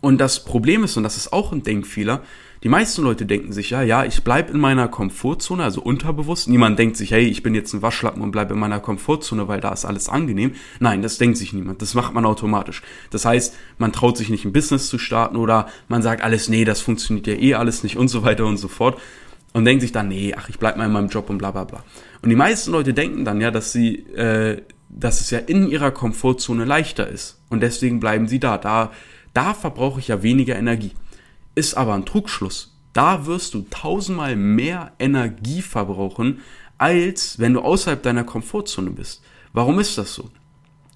Und 0.01 0.19
das 0.19 0.45
Problem 0.45 0.85
ist, 0.85 0.97
und 0.97 1.03
das 1.03 1.17
ist 1.17 1.33
auch 1.33 1.53
ein 1.53 1.63
Denkfehler, 1.63 2.23
die 2.63 2.69
meisten 2.69 3.03
Leute 3.03 3.27
denken 3.27 3.53
sich, 3.53 3.71
ja, 3.71 3.83
ja, 3.83 4.05
ich 4.05 4.25
bleibe 4.25 4.53
in 4.53 4.59
meiner 4.59 4.89
Komfortzone, 4.89 5.63
also 5.63 5.83
unterbewusst. 5.83 6.49
Niemand 6.49 6.79
denkt 6.79 6.97
sich, 6.97 7.13
hey, 7.13 7.25
ich 7.25 7.43
bin 7.43 7.55
jetzt 7.55 7.73
ein 7.75 7.83
Waschlappen 7.83 8.23
und 8.23 8.33
bleibe 8.33 8.55
in 8.55 8.61
meiner 8.61 8.81
Komfortzone, 8.81 9.47
weil 9.47 9.61
da 9.61 9.73
ist 9.73 9.85
alles 9.85 10.09
angenehm. 10.09 10.53
Nein, 10.81 11.03
das 11.03 11.19
denkt 11.19 11.37
sich 11.37 11.53
niemand. 11.53 11.83
Das 11.83 11.95
macht 11.95 12.15
man 12.15 12.25
automatisch. 12.25 12.83
Das 13.11 13.25
heißt, 13.25 13.55
man 13.79 13.93
traut 13.93 14.17
sich 14.17 14.31
nicht 14.31 14.45
ein 14.45 14.53
Business 14.53 14.89
zu 14.89 14.99
starten 14.99 15.37
oder 15.37 15.69
man 15.89 16.03
sagt 16.03 16.23
alles, 16.23 16.49
nee, 16.49 16.65
das 16.65 16.81
funktioniert 16.81 17.27
ja 17.27 17.35
eh 17.35 17.55
alles 17.55 17.83
nicht 17.83 17.99
und 17.99 18.09
so 18.09 18.25
weiter 18.25 18.47
und 18.47 18.57
so 18.57 18.69
fort. 18.69 19.01
Und 19.53 19.65
denkt 19.65 19.83
sich 19.83 19.93
dann, 19.93 20.09
nee, 20.09 20.35
ach, 20.37 20.49
ich 20.49 20.59
bleib 20.59 20.77
mal 20.77 20.87
in 20.87 20.93
meinem 20.93 21.09
Job 21.09 21.31
und 21.31 21.39
bla 21.39 21.51
bla 21.51 21.65
bla. 21.65 21.85
Und 22.23 22.31
die 22.31 22.37
meisten 22.37 22.73
Leute 22.73 22.95
denken 22.95 23.25
dann 23.25 23.41
ja, 23.41 23.51
dass 23.51 23.73
sie 23.73 23.97
äh, 24.15 24.63
dass 24.89 25.21
es 25.21 25.31
ja 25.31 25.39
in 25.39 25.69
ihrer 25.69 25.91
Komfortzone 25.91 26.65
leichter 26.65 27.09
ist. 27.09 27.41
Und 27.49 27.61
deswegen 27.61 28.01
bleiben 28.01 28.29
sie 28.29 28.41
da. 28.41 28.59
Da, 28.59 28.93
da 29.35 29.55
verbrauche 29.55 30.01
ich 30.01 30.09
ja 30.09 30.23
weniger 30.23 30.57
Energie. 30.57 30.93
Ist 31.55 31.77
aber 31.77 31.95
ein 31.95 32.07
Trugschluss. 32.07 32.77
Da 32.93 33.27
wirst 33.27 33.55
du 33.55 33.67
tausendmal 33.69 34.37
mehr 34.37 34.93
Energie 34.99 35.63
verbrauchen, 35.63 36.41
als 36.79 37.39
wenn 37.39 37.55
du 37.55 37.61
außerhalb 37.61 38.03
deiner 38.03 38.25
Komfortzone 38.25 38.91
bist. 38.91 39.23
Warum 39.53 39.79
ist 39.79 39.99
das 39.99 40.15
so? 40.15 40.31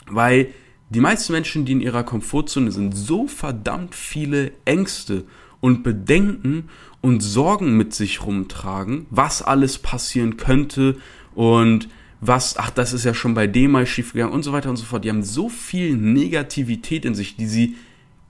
Weil 0.07 0.49
die 0.91 1.01
meisten 1.01 1.33
Menschen, 1.33 1.65
die 1.65 1.73
in 1.73 1.81
ihrer 1.81 2.03
Komfortzone 2.03 2.73
sind, 2.73 2.97
so 2.97 3.27
verdammt 3.27 3.95
viele 3.95 4.53
Ängste 4.65 5.25
und 5.61 5.83
Bedenken 5.83 6.69
und 7.01 7.21
Sorgen 7.21 7.77
mit 7.77 7.95
sich 7.95 8.25
rumtragen, 8.25 9.07
was 9.11 9.43
alles 9.43 9.79
passieren 9.79 10.37
könnte 10.37 10.97
und 11.35 11.89
was, 12.21 12.57
ach, 12.59 12.71
das 12.71 12.93
ist 12.93 13.05
ja 13.05 13.15
schon 13.15 13.35
bei 13.35 13.47
dem 13.47 13.73
mal 13.73 13.87
schiefgegangen 13.87 14.35
und 14.35 14.43
so 14.43 14.53
weiter 14.53 14.71
und 14.71 14.77
so 14.77 14.85
fort. 14.85 15.05
Die 15.05 15.09
haben 15.09 15.23
so 15.23 15.49
viel 15.49 15.97
Negativität 15.97 17.05
in 17.05 17.15
sich, 17.15 17.37
die 17.37 17.47
sie 17.47 17.77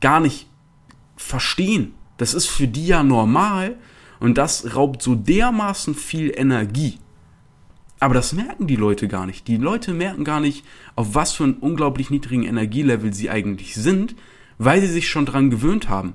gar 0.00 0.20
nicht 0.20 0.46
verstehen, 1.16 1.94
Das 2.16 2.34
ist 2.34 2.46
für 2.46 2.68
die 2.68 2.86
ja 2.86 3.02
normal 3.02 3.76
und 4.20 4.36
das 4.36 4.74
raubt 4.74 5.02
so 5.02 5.14
dermaßen 5.14 5.94
viel 5.94 6.32
Energie. 6.34 6.98
Aber 7.98 8.14
das 8.14 8.32
merken 8.32 8.66
die 8.66 8.76
Leute 8.76 9.08
gar 9.08 9.26
nicht. 9.26 9.46
Die 9.48 9.56
Leute 9.56 9.92
merken 9.92 10.24
gar 10.24 10.40
nicht, 10.40 10.64
auf 10.96 11.14
was 11.14 11.32
für 11.32 11.44
einen 11.44 11.54
unglaublich 11.54 12.10
niedrigen 12.10 12.44
Energielevel 12.44 13.12
sie 13.12 13.30
eigentlich 13.30 13.74
sind, 13.74 14.16
weil 14.58 14.80
sie 14.80 14.88
sich 14.88 15.08
schon 15.08 15.26
dran 15.26 15.50
gewöhnt 15.50 15.88
haben. 15.88 16.14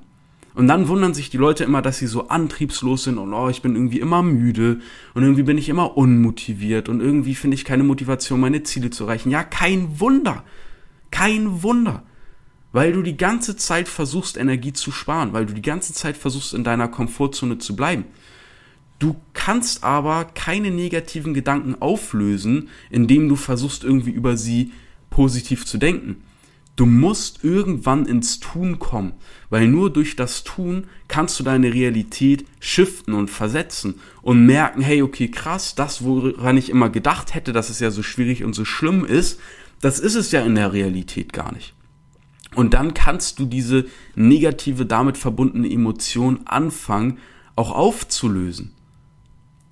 Und 0.55 0.67
dann 0.67 0.87
wundern 0.87 1.13
sich 1.13 1.29
die 1.29 1.37
Leute 1.37 1.65
immer, 1.65 1.81
dass 1.81 1.97
sie 1.97 2.07
so 2.07 2.29
antriebslos 2.29 3.03
sind 3.03 3.17
und 3.17 3.33
oh, 3.33 3.49
ich 3.49 3.61
bin 3.61 3.75
irgendwie 3.75 3.99
immer 3.99 4.23
müde 4.23 4.79
und 5.13 5.23
irgendwie 5.23 5.43
bin 5.43 5.57
ich 5.57 5.67
immer 5.67 5.97
unmotiviert 5.97 6.87
und 6.87 7.01
irgendwie 7.01 7.35
finde 7.35 7.55
ich 7.55 7.65
keine 7.65 7.83
Motivation, 7.83 8.39
meine 8.39 8.63
Ziele 8.63 8.89
zu 8.89 9.03
erreichen. 9.03 9.29
Ja, 9.31 9.43
kein 9.43 9.99
Wunder. 9.99 10.45
Kein 11.11 11.61
Wunder. 11.61 12.03
Weil 12.71 12.93
du 12.93 13.01
die 13.01 13.17
ganze 13.17 13.57
Zeit 13.57 13.89
versuchst, 13.89 14.37
Energie 14.37 14.71
zu 14.71 14.91
sparen, 14.91 15.33
weil 15.33 15.45
du 15.45 15.53
die 15.53 15.61
ganze 15.61 15.93
Zeit 15.93 16.15
versuchst, 16.15 16.53
in 16.53 16.63
deiner 16.63 16.87
Komfortzone 16.87 17.57
zu 17.57 17.75
bleiben. 17.75 18.05
Du 18.97 19.17
kannst 19.33 19.83
aber 19.83 20.23
keine 20.23 20.71
negativen 20.71 21.33
Gedanken 21.33 21.75
auflösen, 21.81 22.69
indem 22.89 23.27
du 23.27 23.35
versuchst, 23.35 23.83
irgendwie 23.83 24.11
über 24.11 24.37
sie 24.37 24.71
positiv 25.09 25.65
zu 25.65 25.77
denken. 25.77 26.23
Du 26.75 26.85
musst 26.85 27.43
irgendwann 27.43 28.05
ins 28.05 28.41
Tun 28.41 28.79
kommen, 28.79 29.13
weil 29.49 29.67
nur 29.67 29.93
durch 29.93 30.17
das 30.17 30.43
Tun 30.43 30.87
kannst 31.07 31.39
du 31.39 31.43
deine 31.43 31.73
Realität 31.73 32.45
shiften 32.59 33.13
und 33.13 33.29
versetzen 33.29 33.95
und 34.21 34.45
merken, 34.45 34.81
hey, 34.81 35.01
okay, 35.01 35.29
krass, 35.29 35.75
das, 35.75 36.03
woran 36.03 36.57
ich 36.57 36.69
immer 36.69 36.89
gedacht 36.89 37.33
hätte, 37.33 37.53
dass 37.53 37.69
es 37.69 37.79
ja 37.79 37.91
so 37.91 38.03
schwierig 38.03 38.43
und 38.43 38.53
so 38.53 38.65
schlimm 38.65 39.05
ist, 39.05 39.39
das 39.79 39.99
ist 39.99 40.15
es 40.15 40.31
ja 40.31 40.41
in 40.41 40.55
der 40.55 40.73
Realität 40.73 41.31
gar 41.31 41.53
nicht. 41.53 41.73
Und 42.55 42.73
dann 42.73 42.93
kannst 42.93 43.39
du 43.39 43.45
diese 43.45 43.85
negative, 44.15 44.85
damit 44.85 45.17
verbundene 45.17 45.69
Emotion 45.69 46.41
anfangen, 46.45 47.19
auch 47.55 47.71
aufzulösen. 47.71 48.74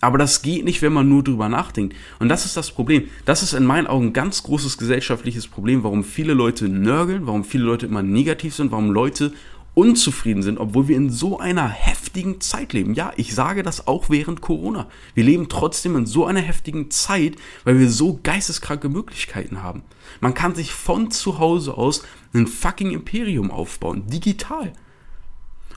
Aber 0.04 0.18
das 0.18 0.42
geht 0.42 0.66
nicht, 0.66 0.82
wenn 0.82 0.92
man 0.92 1.08
nur 1.08 1.24
drüber 1.24 1.48
nachdenkt. 1.48 1.96
Und 2.20 2.28
das 2.28 2.46
ist 2.46 2.58
das 2.58 2.72
Problem. 2.72 3.10
Das 3.24 3.42
ist 3.42 3.54
in 3.54 3.64
meinen 3.64 3.88
Augen 3.88 4.08
ein 4.08 4.14
ganz 4.14 4.44
großes 4.44 4.78
gesellschaftliches 4.78 5.48
Problem, 5.48 5.84
warum 5.84 6.04
viele 6.04 6.34
Leute 6.34 6.68
nörgeln, 6.68 7.26
warum 7.26 7.46
viele 7.46 7.64
Leute 7.64 7.86
immer 7.86 8.04
negativ 8.04 8.54
sind, 8.54 8.72
warum 8.72 8.92
Leute 8.92 9.32
unzufrieden 9.76 10.44
sind, 10.44 10.60
obwohl 10.60 10.90
wir 10.90 10.98
in 10.98 11.10
so 11.10 11.40
einer 11.40 11.70
heftigen 11.70 12.42
Zeit 12.42 12.74
leben. 12.74 12.94
Ja, 12.94 13.14
ich 13.16 13.34
sage 13.34 13.64
das 13.64 13.88
auch 13.88 14.10
während 14.10 14.42
Corona. 14.42 14.88
Wir 15.16 15.24
leben 15.24 15.48
trotzdem 15.48 15.96
in 15.96 16.06
so 16.06 16.26
einer 16.26 16.42
heftigen 16.42 16.92
Zeit, 16.92 17.38
weil 17.64 17.80
wir 17.80 17.90
so 17.90 18.20
geisteskranke 18.22 18.90
Möglichkeiten 18.90 19.64
haben. 19.64 19.84
Man 20.20 20.34
kann 20.34 20.54
sich 20.54 20.74
von 20.74 21.12
zu 21.12 21.40
Hause 21.40 21.76
aus 21.78 22.04
ein 22.34 22.46
fucking 22.48 22.92
Imperium 22.92 23.52
aufbauen, 23.52 24.06
digital. 24.08 24.74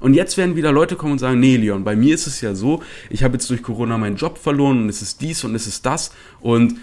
Und 0.00 0.14
jetzt 0.14 0.36
werden 0.36 0.56
wieder 0.56 0.72
Leute 0.72 0.96
kommen 0.96 1.12
und 1.12 1.18
sagen, 1.18 1.40
nee, 1.40 1.56
Leon, 1.56 1.84
bei 1.84 1.96
mir 1.96 2.14
ist 2.14 2.26
es 2.26 2.40
ja 2.40 2.54
so, 2.54 2.82
ich 3.10 3.22
habe 3.24 3.34
jetzt 3.34 3.48
durch 3.50 3.62
Corona 3.62 3.98
meinen 3.98 4.16
Job 4.16 4.38
verloren 4.38 4.82
und 4.82 4.88
es 4.88 5.02
ist 5.02 5.20
dies 5.20 5.44
und 5.44 5.54
es 5.54 5.66
ist 5.66 5.86
das 5.86 6.12
und 6.40 6.74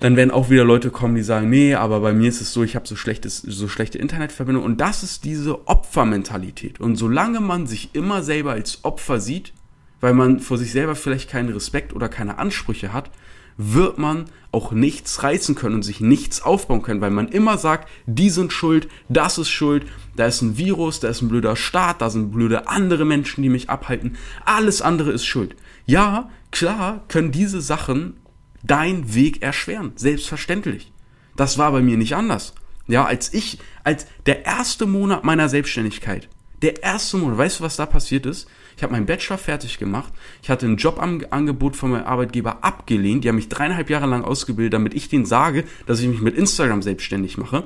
dann 0.00 0.16
werden 0.16 0.30
auch 0.30 0.48
wieder 0.48 0.64
Leute 0.64 0.90
kommen, 0.90 1.16
die 1.16 1.22
sagen, 1.22 1.50
nee, 1.50 1.74
aber 1.74 2.00
bei 2.00 2.12
mir 2.12 2.28
ist 2.28 2.40
es 2.40 2.52
so, 2.52 2.62
ich 2.62 2.76
habe 2.76 2.86
so 2.86 2.94
so 2.94 3.68
schlechte 3.68 3.98
Internetverbindung 3.98 4.62
und 4.62 4.80
das 4.80 5.02
ist 5.02 5.24
diese 5.24 5.66
Opfermentalität. 5.66 6.80
Und 6.80 6.96
solange 6.96 7.40
man 7.40 7.66
sich 7.66 7.90
immer 7.94 8.22
selber 8.22 8.52
als 8.52 8.84
Opfer 8.84 9.20
sieht, 9.20 9.52
weil 10.00 10.14
man 10.14 10.38
vor 10.38 10.56
sich 10.56 10.70
selber 10.70 10.94
vielleicht 10.94 11.28
keinen 11.28 11.52
Respekt 11.52 11.92
oder 11.94 12.08
keine 12.08 12.38
Ansprüche 12.38 12.92
hat, 12.92 13.10
wird 13.58 13.98
man 13.98 14.26
auch 14.52 14.72
nichts 14.72 15.22
reißen 15.22 15.54
können 15.54 15.74
und 15.74 15.82
sich 15.82 16.00
nichts 16.00 16.40
aufbauen 16.40 16.80
können, 16.80 17.02
weil 17.02 17.10
man 17.10 17.28
immer 17.28 17.58
sagt, 17.58 17.88
die 18.06 18.30
sind 18.30 18.52
schuld, 18.52 18.88
das 19.08 19.36
ist 19.36 19.50
schuld, 19.50 19.84
da 20.16 20.26
ist 20.26 20.40
ein 20.40 20.56
Virus, 20.56 21.00
da 21.00 21.08
ist 21.08 21.20
ein 21.20 21.28
blöder 21.28 21.56
Staat, 21.56 22.00
da 22.00 22.08
sind 22.08 22.30
blöde 22.30 22.68
andere 22.68 23.04
Menschen, 23.04 23.42
die 23.42 23.50
mich 23.50 23.68
abhalten, 23.68 24.16
alles 24.46 24.80
andere 24.80 25.10
ist 25.10 25.26
schuld. 25.26 25.54
Ja, 25.84 26.30
klar 26.50 27.04
können 27.08 27.32
diese 27.32 27.60
Sachen 27.60 28.16
dein 28.62 29.14
Weg 29.14 29.42
erschweren, 29.42 29.92
selbstverständlich. 29.96 30.92
Das 31.36 31.58
war 31.58 31.72
bei 31.72 31.82
mir 31.82 31.96
nicht 31.96 32.14
anders. 32.14 32.54
Ja, 32.86 33.04
als 33.04 33.34
ich, 33.34 33.58
als 33.84 34.06
der 34.26 34.46
erste 34.46 34.86
Monat 34.86 35.24
meiner 35.24 35.48
Selbstständigkeit, 35.48 36.28
der 36.62 36.82
erste 36.82 37.18
Monat, 37.18 37.38
weißt 37.38 37.60
du, 37.60 37.64
was 37.64 37.76
da 37.76 37.86
passiert 37.86 38.24
ist? 38.24 38.48
Ich 38.78 38.84
habe 38.84 38.92
meinen 38.92 39.06
Bachelor 39.06 39.38
fertig 39.38 39.80
gemacht. 39.80 40.12
Ich 40.40 40.50
hatte 40.50 40.64
ein 40.64 40.76
Jobangebot 40.76 41.74
von 41.74 41.90
meinem 41.90 42.06
Arbeitgeber 42.06 42.62
abgelehnt. 42.62 43.24
Die 43.24 43.28
haben 43.28 43.34
mich 43.34 43.48
dreieinhalb 43.48 43.90
Jahre 43.90 44.06
lang 44.06 44.22
ausgebildet, 44.22 44.72
damit 44.72 44.94
ich 44.94 45.08
denen 45.08 45.26
sage, 45.26 45.64
dass 45.86 45.98
ich 45.98 46.06
mich 46.06 46.20
mit 46.20 46.36
Instagram 46.36 46.80
selbstständig 46.80 47.38
mache. 47.38 47.64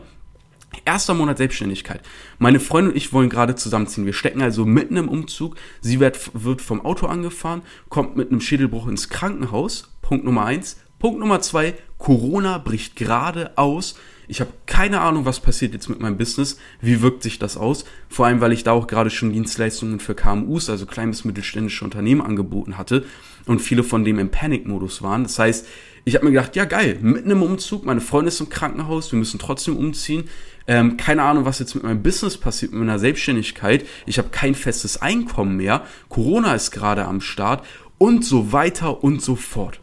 Erster 0.87 1.13
Monat 1.13 1.37
Selbstständigkeit. 1.37 2.01
Meine 2.39 2.61
Freundin 2.61 2.93
und 2.93 2.97
ich 2.97 3.13
wollen 3.13 3.29
gerade 3.29 3.55
zusammenziehen. 3.57 4.07
Wir 4.07 4.15
stecken 4.15 4.41
also 4.41 4.65
mitten 4.65 4.97
im 4.97 5.11
Umzug. 5.11 5.57
Sie 5.83 6.01
wird, 6.01 6.31
wird 6.33 6.63
vom 6.63 6.83
Auto 6.83 7.05
angefahren, 7.05 7.61
kommt 7.91 8.17
mit 8.17 8.31
einem 8.31 8.41
Schädelbruch 8.41 8.89
ins 8.89 9.11
Krankenhaus. 9.11 9.95
Punkt 10.01 10.25
Nummer 10.25 10.47
eins. 10.47 10.81
Punkt 10.99 11.21
Nummer 11.21 11.43
zwei. 11.43 11.75
Corona 11.99 12.57
bricht 12.57 12.97
gerade 12.97 13.59
aus. 13.59 13.97
Ich 14.29 14.41
habe 14.41 14.53
keine 14.67 15.01
Ahnung, 15.01 15.25
was 15.25 15.41
passiert 15.41 15.75
jetzt 15.75 15.89
mit 15.89 16.01
meinem 16.01 16.17
Business. 16.17 16.59
Wie 16.81 17.03
wirkt 17.03 17.23
sich 17.23 17.39
das 17.39 17.57
aus? 17.57 17.85
Vor 18.09 18.27
allem, 18.27 18.41
weil 18.41 18.53
ich 18.53 18.65
da 18.65 18.73
auch 18.73 18.87
gerade 18.87 19.11
schon 19.11 19.33
Dienstleistungen 19.33 20.01
für 20.01 20.15
KMUs, 20.15 20.71
also 20.71 20.87
klein 20.87 21.11
bis 21.11 21.25
mittelständische 21.25 21.85
Unternehmen 21.85 22.23
angeboten 22.23 22.79
hatte 22.79 23.05
und 23.47 23.61
viele 23.61 23.83
von 23.83 24.05
dem 24.05 24.19
im 24.19 24.31
Panic-Modus 24.31 25.03
waren. 25.03 25.25
Das 25.25 25.39
heißt, 25.39 25.67
ich 26.05 26.15
habe 26.15 26.25
mir 26.25 26.33
gedacht, 26.33 26.57
ja 26.57 26.65
geil, 26.65 26.99
mitten 27.01 27.31
im 27.31 27.43
Umzug, 27.43 27.85
meine 27.85 28.01
Freundin 28.01 28.29
ist 28.29 28.41
im 28.41 28.49
Krankenhaus, 28.49 29.13
wir 29.13 29.19
müssen 29.19 29.39
trotzdem 29.39 29.77
umziehen. 29.77 30.25
Ähm, 30.67 30.97
keine 30.97 31.23
Ahnung, 31.23 31.45
was 31.45 31.59
jetzt 31.59 31.75
mit 31.75 31.85
meinem 31.85 32.03
Business 32.03 32.37
passiert, 32.37 32.73
mit 32.73 32.81
meiner 32.81 32.99
Selbstständigkeit. 32.99 33.87
Ich 34.07 34.19
habe 34.19 34.29
kein 34.31 34.55
festes 34.55 35.01
Einkommen 35.03 35.57
mehr. 35.57 35.85
Corona 36.09 36.55
ist 36.55 36.71
gerade 36.71 37.05
am 37.05 37.21
Start 37.21 37.65
und 37.99 38.25
so 38.25 38.53
weiter 38.53 39.03
und 39.03 39.23
so 39.23 39.37
fort. 39.37 39.81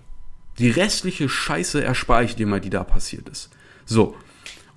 Die 0.58 0.70
restliche 0.70 1.30
Scheiße 1.30 1.84
erspare 1.84 2.26
ich 2.26 2.36
dir 2.36 2.48
mal, 2.48 2.60
die 2.60 2.70
da 2.70 2.84
passiert 2.84 3.30
ist. 3.30 3.50
So, 3.86 4.16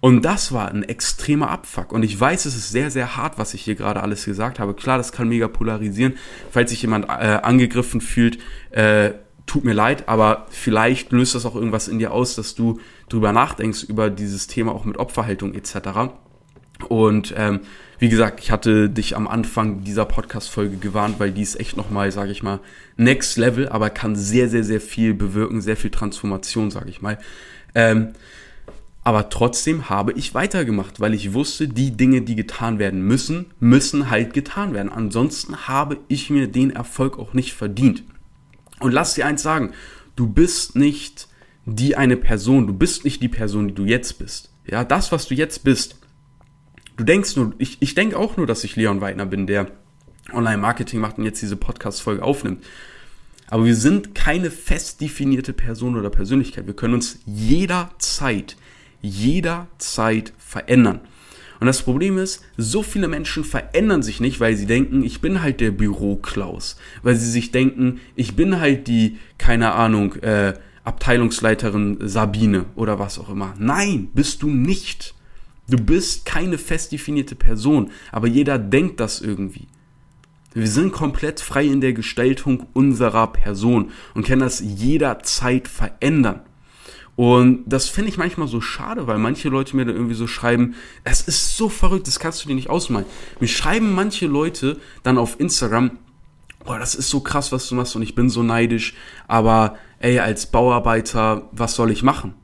und 0.02 0.24
das 0.24 0.50
war 0.50 0.68
ein 0.68 0.82
extremer 0.82 1.48
Abfuck. 1.48 1.92
Und 1.92 2.02
ich 2.02 2.18
weiß, 2.18 2.44
es 2.46 2.56
ist 2.56 2.72
sehr, 2.72 2.90
sehr 2.90 3.16
hart, 3.16 3.38
was 3.38 3.54
ich 3.54 3.62
hier 3.62 3.76
gerade 3.76 4.02
alles 4.02 4.24
gesagt 4.24 4.58
habe. 4.58 4.74
Klar, 4.74 4.98
das 4.98 5.12
kann 5.12 5.28
mega 5.28 5.46
polarisieren. 5.46 6.14
Falls 6.50 6.70
sich 6.70 6.82
jemand 6.82 7.04
äh, 7.04 7.38
angegriffen 7.40 8.00
fühlt, 8.00 8.38
äh, 8.72 9.12
tut 9.46 9.62
mir 9.62 9.74
leid, 9.74 10.08
aber 10.08 10.48
vielleicht 10.50 11.12
löst 11.12 11.36
das 11.36 11.46
auch 11.46 11.54
irgendwas 11.54 11.86
in 11.86 12.00
dir 12.00 12.10
aus, 12.10 12.34
dass 12.34 12.56
du 12.56 12.80
drüber 13.08 13.32
nachdenkst 13.32 13.84
über 13.84 14.10
dieses 14.10 14.48
Thema 14.48 14.72
auch 14.72 14.84
mit 14.84 14.96
Opferhaltung 14.96 15.54
etc. 15.54 16.10
Und 16.88 17.32
ähm, 17.36 17.60
wie 18.00 18.08
gesagt, 18.08 18.40
ich 18.40 18.50
hatte 18.50 18.90
dich 18.90 19.14
am 19.14 19.28
Anfang 19.28 19.84
dieser 19.84 20.04
Podcast-Folge 20.04 20.78
gewarnt, 20.78 21.20
weil 21.20 21.30
die 21.30 21.42
ist 21.42 21.60
echt 21.60 21.76
nochmal, 21.76 22.10
sage 22.10 22.32
ich 22.32 22.42
mal, 22.42 22.58
next 22.96 23.38
level, 23.38 23.68
aber 23.68 23.88
kann 23.88 24.16
sehr, 24.16 24.48
sehr, 24.48 24.64
sehr 24.64 24.80
viel 24.80 25.14
bewirken, 25.14 25.60
sehr 25.60 25.76
viel 25.76 25.90
Transformation, 25.90 26.72
sage 26.72 26.90
ich 26.90 27.00
mal. 27.02 27.18
Ähm, 27.76 28.14
aber 29.04 29.30
trotzdem 29.30 29.88
habe 29.88 30.12
ich 30.12 30.34
weitergemacht, 30.34 31.00
weil 31.00 31.14
ich 31.14 31.32
wusste, 31.32 31.66
die 31.66 31.96
Dinge, 31.96 32.22
die 32.22 32.36
getan 32.36 32.78
werden 32.78 33.02
müssen, 33.02 33.46
müssen 33.58 34.10
halt 34.10 34.32
getan 34.32 34.74
werden. 34.74 34.92
Ansonsten 34.92 35.66
habe 35.66 35.98
ich 36.06 36.30
mir 36.30 36.46
den 36.46 36.70
Erfolg 36.70 37.18
auch 37.18 37.32
nicht 37.32 37.52
verdient. 37.52 38.04
Und 38.78 38.92
lass 38.92 39.14
dir 39.14 39.26
eins 39.26 39.42
sagen, 39.42 39.72
du 40.14 40.28
bist 40.28 40.76
nicht 40.76 41.28
die 41.64 41.96
eine 41.96 42.16
Person, 42.16 42.66
du 42.66 42.74
bist 42.74 43.04
nicht 43.04 43.22
die 43.22 43.28
Person, 43.28 43.68
die 43.68 43.74
du 43.74 43.84
jetzt 43.84 44.18
bist. 44.18 44.52
Ja, 44.66 44.84
das, 44.84 45.10
was 45.10 45.26
du 45.26 45.34
jetzt 45.34 45.64
bist. 45.64 45.98
Du 46.96 47.02
denkst 47.02 47.34
nur, 47.36 47.54
ich, 47.58 47.78
ich 47.80 47.94
denke 47.94 48.16
auch 48.16 48.36
nur, 48.36 48.46
dass 48.46 48.62
ich 48.62 48.76
Leon 48.76 49.00
Weidner 49.00 49.26
bin, 49.26 49.46
der 49.48 49.68
Online-Marketing 50.32 51.00
macht 51.00 51.18
und 51.18 51.24
jetzt 51.24 51.42
diese 51.42 51.56
Podcast-Folge 51.56 52.22
aufnimmt. 52.22 52.64
Aber 53.48 53.64
wir 53.64 53.76
sind 53.76 54.14
keine 54.14 54.50
fest 54.50 55.00
definierte 55.00 55.52
Person 55.52 55.96
oder 55.96 56.10
Persönlichkeit. 56.10 56.66
Wir 56.66 56.74
können 56.74 56.94
uns 56.94 57.18
jederzeit 57.26 58.56
jederzeit 59.02 60.32
verändern. 60.38 61.00
Und 61.60 61.66
das 61.66 61.82
Problem 61.82 62.18
ist, 62.18 62.42
so 62.56 62.82
viele 62.82 63.06
Menschen 63.06 63.44
verändern 63.44 64.02
sich 64.02 64.18
nicht, 64.18 64.40
weil 64.40 64.56
sie 64.56 64.66
denken, 64.66 65.04
ich 65.04 65.20
bin 65.20 65.42
halt 65.42 65.60
der 65.60 65.70
Büro-Klaus. 65.70 66.76
Weil 67.04 67.14
sie 67.14 67.30
sich 67.30 67.52
denken, 67.52 68.00
ich 68.16 68.34
bin 68.34 68.58
halt 68.58 68.88
die, 68.88 69.18
keine 69.38 69.72
Ahnung, 69.72 70.16
äh, 70.16 70.54
Abteilungsleiterin 70.82 71.98
Sabine 72.00 72.64
oder 72.74 72.98
was 72.98 73.18
auch 73.18 73.28
immer. 73.28 73.54
Nein, 73.58 74.08
bist 74.12 74.42
du 74.42 74.48
nicht. 74.48 75.14
Du 75.68 75.76
bist 75.76 76.24
keine 76.24 76.58
fest 76.58 76.90
definierte 76.90 77.36
Person, 77.36 77.90
aber 78.10 78.26
jeder 78.26 78.58
denkt 78.58 78.98
das 78.98 79.20
irgendwie. 79.20 79.68
Wir 80.54 80.66
sind 80.66 80.92
komplett 80.92 81.40
frei 81.40 81.64
in 81.64 81.80
der 81.80 81.92
Gestaltung 81.92 82.66
unserer 82.72 83.28
Person 83.28 83.90
und 84.14 84.26
können 84.26 84.42
das 84.42 84.60
jederzeit 84.60 85.68
verändern. 85.68 86.40
Und 87.14 87.64
das 87.66 87.88
finde 87.88 88.08
ich 88.08 88.16
manchmal 88.16 88.48
so 88.48 88.60
schade, 88.60 89.06
weil 89.06 89.18
manche 89.18 89.48
Leute 89.48 89.76
mir 89.76 89.84
da 89.84 89.92
irgendwie 89.92 90.14
so 90.14 90.26
schreiben, 90.26 90.74
es 91.04 91.20
ist 91.20 91.56
so 91.56 91.68
verrückt, 91.68 92.06
das 92.06 92.18
kannst 92.18 92.42
du 92.42 92.48
dir 92.48 92.54
nicht 92.54 92.70
ausmalen. 92.70 93.06
Mir 93.38 93.48
schreiben 93.48 93.94
manche 93.94 94.26
Leute 94.26 94.78
dann 95.02 95.18
auf 95.18 95.38
Instagram, 95.38 95.98
boah, 96.64 96.78
das 96.78 96.94
ist 96.94 97.10
so 97.10 97.20
krass, 97.20 97.52
was 97.52 97.68
du 97.68 97.74
machst 97.74 97.94
und 97.96 98.02
ich 98.02 98.14
bin 98.14 98.30
so 98.30 98.42
neidisch, 98.42 98.94
aber 99.28 99.76
ey, 99.98 100.20
als 100.20 100.46
Bauarbeiter, 100.46 101.48
was 101.52 101.74
soll 101.74 101.90
ich 101.90 102.02
machen? 102.02 102.34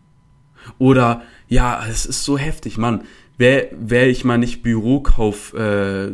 Oder, 0.78 1.22
ja, 1.48 1.82
es 1.88 2.04
ist 2.04 2.24
so 2.24 2.36
heftig, 2.36 2.76
Mann. 2.76 3.04
wäre 3.38 3.68
wär 3.72 4.08
ich 4.08 4.24
mal 4.24 4.36
nicht 4.36 4.62
Bürokauffrau 4.62 5.58
äh, 5.58 6.12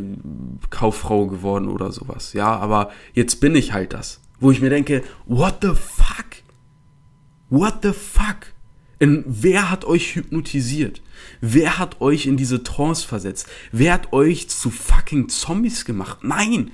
Kauffrau 0.69 1.27
geworden 1.27 1.67
oder 1.67 1.91
sowas. 1.91 2.33
Ja, 2.33 2.55
aber 2.55 2.91
jetzt 3.13 3.41
bin 3.41 3.55
ich 3.55 3.73
halt 3.73 3.93
das. 3.93 4.21
Wo 4.39 4.51
ich 4.51 4.61
mir 4.61 4.69
denke, 4.69 5.03
what 5.25 5.57
the 5.61 5.69
fuck? 5.69 6.24
What 7.49 7.83
the 7.83 7.93
fuck? 7.93 8.53
In, 8.97 9.23
wer 9.27 9.69
hat 9.69 9.85
euch 9.85 10.15
hypnotisiert? 10.15 11.01
Wer 11.41 11.77
hat 11.77 12.01
euch 12.01 12.25
in 12.25 12.37
diese 12.37 12.63
Trance 12.63 13.05
versetzt? 13.05 13.47
Wer 13.71 13.93
hat 13.93 14.13
euch 14.13 14.49
zu 14.49 14.69
fucking 14.69 15.29
Zombies 15.29 15.85
gemacht? 15.85 16.19
Nein! 16.23 16.71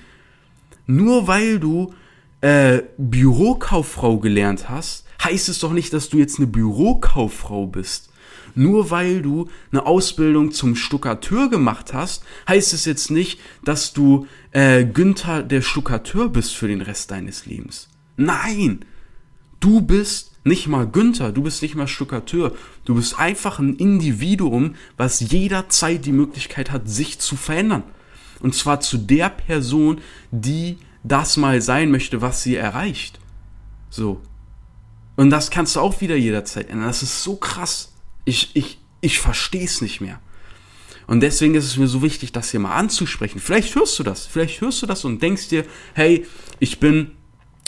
Nur 0.85 1.27
weil 1.27 1.59
du 1.59 1.93
äh, 2.41 2.83
Bürokauffrau 2.97 4.19
gelernt 4.19 4.69
hast, 4.69 5.05
heißt 5.23 5.49
es 5.49 5.59
doch 5.59 5.73
nicht, 5.73 5.93
dass 5.93 6.09
du 6.09 6.17
jetzt 6.17 6.37
eine 6.37 6.47
Bürokauffrau 6.47 7.67
bist. 7.67 8.09
Nur 8.53 8.89
weil 8.91 9.21
du 9.21 9.49
eine 9.71 9.85
Ausbildung 9.85 10.51
zum 10.51 10.75
Stuckateur 10.75 11.49
gemacht 11.49 11.93
hast, 11.93 12.23
heißt 12.47 12.73
es 12.73 12.85
jetzt 12.85 13.09
nicht, 13.09 13.39
dass 13.63 13.93
du 13.93 14.27
äh, 14.51 14.83
Günther 14.83 15.43
der 15.43 15.61
Stuckateur 15.61 16.29
bist 16.29 16.55
für 16.55 16.67
den 16.67 16.81
Rest 16.81 17.11
deines 17.11 17.45
Lebens. 17.45 17.89
Nein! 18.17 18.85
Du 19.59 19.81
bist 19.81 20.30
nicht 20.43 20.67
mal 20.67 20.87
Günther, 20.87 21.31
du 21.31 21.43
bist 21.43 21.61
nicht 21.61 21.75
mal 21.75 21.87
Stuckateur. 21.87 22.53
Du 22.85 22.95
bist 22.95 23.19
einfach 23.19 23.59
ein 23.59 23.75
Individuum, 23.75 24.75
was 24.97 25.19
jederzeit 25.19 26.05
die 26.05 26.11
Möglichkeit 26.11 26.71
hat, 26.71 26.89
sich 26.89 27.19
zu 27.19 27.35
verändern. 27.35 27.83
Und 28.39 28.55
zwar 28.55 28.79
zu 28.79 28.97
der 28.97 29.29
Person, 29.29 30.01
die 30.31 30.77
das 31.03 31.37
mal 31.37 31.61
sein 31.61 31.91
möchte, 31.91 32.21
was 32.21 32.41
sie 32.41 32.55
erreicht. 32.55 33.19
So. 33.89 34.21
Und 35.15 35.29
das 35.29 35.51
kannst 35.51 35.75
du 35.75 35.79
auch 35.79 36.01
wieder 36.01 36.15
jederzeit 36.15 36.69
ändern. 36.69 36.87
Das 36.87 37.03
ist 37.03 37.23
so 37.23 37.35
krass. 37.35 37.93
Ich, 38.25 38.55
ich, 38.55 38.79
ich 39.01 39.19
verstehe 39.19 39.65
es 39.65 39.81
nicht 39.81 40.01
mehr. 40.01 40.19
Und 41.05 41.19
deswegen 41.19 41.55
ist 41.55 41.65
es 41.65 41.77
mir 41.77 41.87
so 41.87 42.01
wichtig, 42.01 42.31
das 42.31 42.51
hier 42.51 42.59
mal 42.59 42.75
anzusprechen. 42.75 43.39
Vielleicht 43.39 43.75
hörst 43.75 43.99
du 43.99 44.03
das. 44.03 44.25
Vielleicht 44.25 44.61
hörst 44.61 44.81
du 44.81 44.85
das 44.87 45.03
und 45.05 45.21
denkst 45.21 45.49
dir, 45.49 45.65
hey, 45.93 46.25
ich 46.59 46.79
bin, 46.79 47.11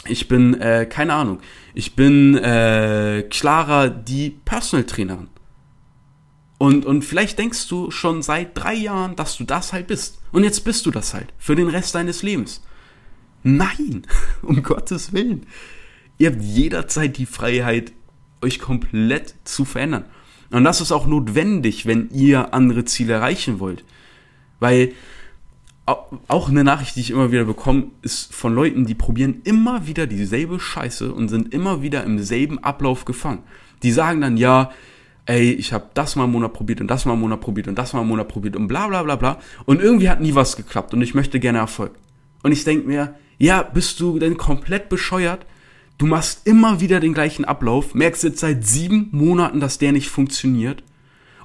ich 0.06 0.28
bin, 0.28 0.60
äh, 0.60 0.86
keine 0.90 1.14
Ahnung, 1.14 1.40
ich 1.74 1.96
bin 1.96 2.36
äh, 2.36 3.26
Clara, 3.30 3.90
die 3.90 4.32
Personal 4.46 4.86
Trainerin. 4.86 5.30
Und, 6.58 6.86
und 6.86 7.04
vielleicht 7.04 7.40
denkst 7.40 7.68
du 7.68 7.92
schon 7.92 8.22
seit 8.22 8.58
drei 8.58 8.74
Jahren, 8.74 9.16
dass 9.16 9.38
du 9.38 9.44
das 9.44 9.74
halt 9.74 9.88
bist. 9.88 10.20
Und 10.32 10.44
jetzt 10.44 10.64
bist 10.64 10.86
du 10.86 10.92
das 10.92 11.14
halt. 11.14 11.34
Für 11.38 11.56
den 11.56 11.68
Rest 11.68 11.96
deines 11.96 12.24
Lebens. 12.24 12.64
Nein, 13.44 14.04
um 14.42 14.64
Gottes 14.64 15.12
Willen. 15.12 15.46
Ihr 16.18 16.32
habt 16.32 16.42
jederzeit 16.42 17.18
die 17.18 17.26
Freiheit, 17.26 17.92
euch 18.42 18.60
komplett 18.60 19.36
zu 19.44 19.66
verändern. 19.66 20.06
Und 20.52 20.64
das 20.64 20.82
ist 20.82 20.92
auch 20.92 21.08
notwendig, 21.08 21.86
wenn 21.86 22.10
ihr 22.12 22.54
andere 22.54 22.86
Ziele 22.86 23.14
erreichen 23.14 23.60
wollt. 23.60 23.84
Weil 24.60 24.94
auch 25.86 26.48
eine 26.48 26.64
Nachricht, 26.64 26.96
die 26.96 27.02
ich 27.02 27.12
immer 27.12 27.32
wieder 27.32 27.44
bekomme, 27.44 27.88
ist 28.02 28.34
von 28.34 28.56
Leuten, 28.56 28.86
die 28.86 28.96
probieren 28.96 29.42
immer 29.44 29.86
wieder 29.86 30.08
dieselbe 30.08 30.60
Scheiße 30.60 31.14
und 31.14 31.28
sind 31.28 31.54
immer 31.54 31.82
wieder 31.82 32.04
im 32.06 32.20
selben 32.20 32.60
Ablauf 32.60 33.04
gefangen. 33.04 33.44
Die 33.84 33.92
sagen 33.92 34.22
dann, 34.22 34.38
ja, 34.38 34.72
ey, 35.26 35.52
ich 35.52 35.74
habe 35.74 35.90
das 35.94 36.16
mal 36.16 36.24
einen 36.24 36.32
Monat 36.32 36.54
probiert 36.54 36.80
und 36.80 36.88
das 36.88 37.06
mal 37.06 37.14
einen 37.14 37.22
Monat 37.22 37.42
probiert 37.42 37.68
und 37.68 37.78
das 37.78 37.92
mal 37.92 38.00
einen 38.00 38.10
Monat 38.10 38.30
probiert 38.30 38.56
und 38.56 38.68
bla 38.68 38.88
bla 38.88 39.04
bla 39.04 39.18
bla. 39.18 39.40
Und 39.66 39.82
irgendwie 39.82 40.10
hat 40.10 40.22
nie 40.22 40.36
was 40.36 40.56
geklappt 40.56 40.94
und 40.94 41.02
ich 41.02 41.16
möchte 41.16 41.40
gerne 41.40 41.60
Erfolg. 41.60 41.92
Und 42.44 42.54
ich 42.54 42.64
denke 42.64 42.88
mir, 42.88 43.16
ja, 43.38 43.62
bist 43.64 44.00
du 44.00 44.20
denn 44.20 44.38
komplett 44.38 44.88
bescheuert? 44.88 45.46
Du 45.98 46.06
machst 46.06 46.48
immer 46.48 46.80
wieder 46.80 47.00
den 47.00 47.14
gleichen 47.14 47.46
Ablauf, 47.46 47.94
merkst 47.94 48.24
jetzt 48.24 48.40
seit 48.40 48.66
sieben 48.66 49.10
Monaten, 49.12 49.60
dass 49.60 49.78
der 49.78 49.92
nicht 49.92 50.10
funktioniert. 50.10 50.84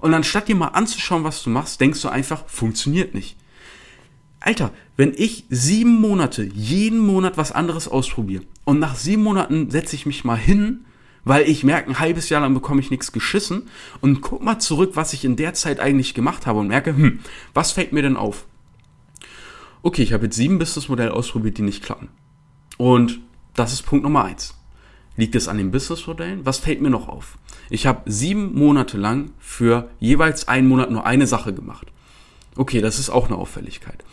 Und 0.01 0.15
anstatt 0.15 0.47
dir 0.47 0.55
mal 0.55 0.69
anzuschauen, 0.69 1.25
was 1.25 1.43
du 1.43 1.51
machst, 1.51 1.81
denkst 1.81 2.03
du 2.03 2.09
einfach, 2.09 2.45
funktioniert 2.47 3.15
nicht. 3.15 3.37
Alter, 4.41 4.73
wenn 4.97 5.13
ich 5.17 5.45
sieben 5.51 6.01
Monate, 6.01 6.45
jeden 6.45 6.99
Monat 6.99 7.37
was 7.37 7.53
anderes 7.53 7.89
ausprobiere 7.89 8.45
und 8.65 8.79
nach 8.79 8.95
sieben 8.95 9.23
Monaten 9.23 9.71
setze 9.71 9.97
ich 9.97 10.07
mich 10.07 10.25
mal 10.25 10.37
hin, 10.37 10.85
weil 11.25 11.49
ich 11.49 11.65
merke, 11.65 11.91
ein 11.91 11.99
halbes 11.99 12.29
Jahr 12.29 12.41
lang 12.41 12.55
bekomme 12.55 12.81
ich 12.81 12.91
nichts 12.91 13.13
geschissen 13.13 13.65
und 14.01 14.21
guck 14.21 14.43
mal 14.43 14.59
zurück, 14.59 14.93
was 14.95 15.13
ich 15.13 15.25
in 15.25 15.37
der 15.37 15.55
Zeit 15.55 15.81
eigentlich 15.81 16.15
gemacht 16.15 16.47
habe 16.47 16.61
und 16.61 16.69
merke, 16.69 16.97
hm, 16.97 17.19
was 17.53 17.73
fällt 17.73 17.93
mir 17.93 18.03
denn 18.03 18.17
auf? 18.17 18.47
okay, 19.83 20.03
ich 20.03 20.13
habe 20.13 20.25
jetzt 20.25 20.37
sieben 20.37 20.59
Businessmodelle 20.59 21.13
ausprobiert, 21.13 21.59
die 21.59 21.63
nicht 21.63 21.83
klappen. 21.83 22.09
Und 22.77 23.21
das 23.55 23.73
ist 23.73 23.83
Punkt 23.83 24.05
Nummer 24.05 24.25
eins. 24.25 24.55
Liegt 25.17 25.35
es 25.35 25.49
an 25.49 25.59
den 25.59 25.73
Businessmodellen? 25.73 26.47
Was 26.47 26.59
fällt 26.59 26.81
mir 26.81 26.91
noch 26.91 27.09
auf? 27.09 27.39
Ich 27.71 27.87
habe 27.87 28.09
sieben 28.11 28.55
Monate 28.55 28.97
lang 28.97 29.33
für 29.39 29.91
jeweils 29.99 30.47
einen 30.47 30.69
Monat 30.69 30.91
nur 30.91 31.07
eine 31.07 31.27
Sache 31.27 31.53
gemacht. 31.53 31.89
Okay, 32.59 32.81
das 32.81 32.99
ist 32.99 33.09
auch 33.09 33.29
eine 33.29 33.37
Auffälligkeit. 33.37 34.05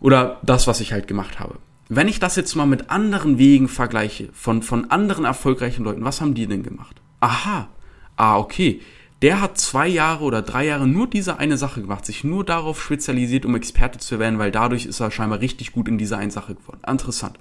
Oder 0.00 0.40
das, 0.42 0.66
was 0.66 0.80
ich 0.80 0.92
halt 0.92 1.06
gemacht 1.06 1.38
habe. 1.38 1.58
Wenn 1.90 2.08
ich 2.08 2.18
das 2.18 2.34
jetzt 2.34 2.54
mal 2.56 2.66
mit 2.66 2.90
anderen 2.90 3.38
Wegen 3.38 3.68
vergleiche, 3.68 4.30
von, 4.32 4.62
von 4.62 4.90
anderen 4.90 5.26
erfolgreichen 5.26 5.84
Leuten, 5.84 6.02
was 6.02 6.22
haben 6.22 6.34
die 6.34 6.46
denn 6.46 6.62
gemacht? 6.62 6.96
Aha, 7.20 7.68
ah, 8.16 8.38
okay, 8.38 8.80
der 9.20 9.42
hat 9.42 9.58
zwei 9.58 9.86
Jahre 9.86 10.24
oder 10.24 10.40
drei 10.40 10.64
Jahre 10.64 10.86
nur 10.86 11.06
diese 11.06 11.38
eine 11.38 11.58
Sache 11.58 11.82
gemacht, 11.82 12.06
sich 12.06 12.24
nur 12.24 12.44
darauf 12.44 12.82
spezialisiert, 12.82 13.44
um 13.44 13.54
Experte 13.54 13.98
zu 13.98 14.18
werden, 14.18 14.38
weil 14.38 14.50
dadurch 14.50 14.86
ist 14.86 15.00
er 15.00 15.10
scheinbar 15.10 15.40
richtig 15.40 15.72
gut 15.72 15.86
in 15.86 15.98
dieser 15.98 16.16
einen 16.16 16.30
Sache 16.30 16.54
geworden. 16.54 16.80
Interessant. 16.86 17.38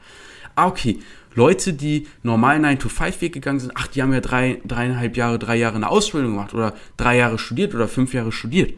Ah, 0.56 0.68
okay. 0.68 1.00
Leute, 1.34 1.74
die 1.74 2.08
normal 2.24 2.60
9-to-5-Weg 2.60 3.34
gegangen 3.34 3.60
sind, 3.60 3.72
ach, 3.76 3.88
die 3.88 4.02
haben 4.02 4.14
ja 4.14 4.22
drei, 4.22 4.62
dreieinhalb 4.66 5.16
Jahre, 5.16 5.40
drei 5.40 5.56
Jahre 5.56 5.76
eine 5.76 5.90
Ausbildung 5.90 6.32
gemacht 6.32 6.54
oder 6.54 6.74
drei 6.98 7.18
Jahre 7.18 7.38
studiert 7.38 7.74
oder 7.74 7.88
fünf 7.88 8.14
Jahre 8.14 8.34
studiert. 8.34 8.74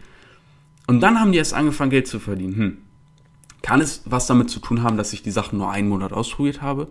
Und 0.88 1.02
dann 1.02 1.20
haben 1.20 1.32
die 1.32 1.38
erst 1.38 1.54
angefangen, 1.54 1.92
Geld 1.92 2.08
zu 2.08 2.20
verdienen. 2.20 2.56
Hm. 2.56 2.78
Kann 3.62 3.82
es 3.82 4.02
was 4.06 4.28
damit 4.28 4.50
zu 4.50 4.60
tun 4.60 4.84
haben, 4.84 4.98
dass 4.98 5.14
ich 5.14 5.22
die 5.22 5.32
Sachen 5.32 5.60
nur 5.60 5.70
einen 5.70 5.90
Monat 5.90 6.14
ausprobiert 6.14 6.62
habe? 6.62 6.88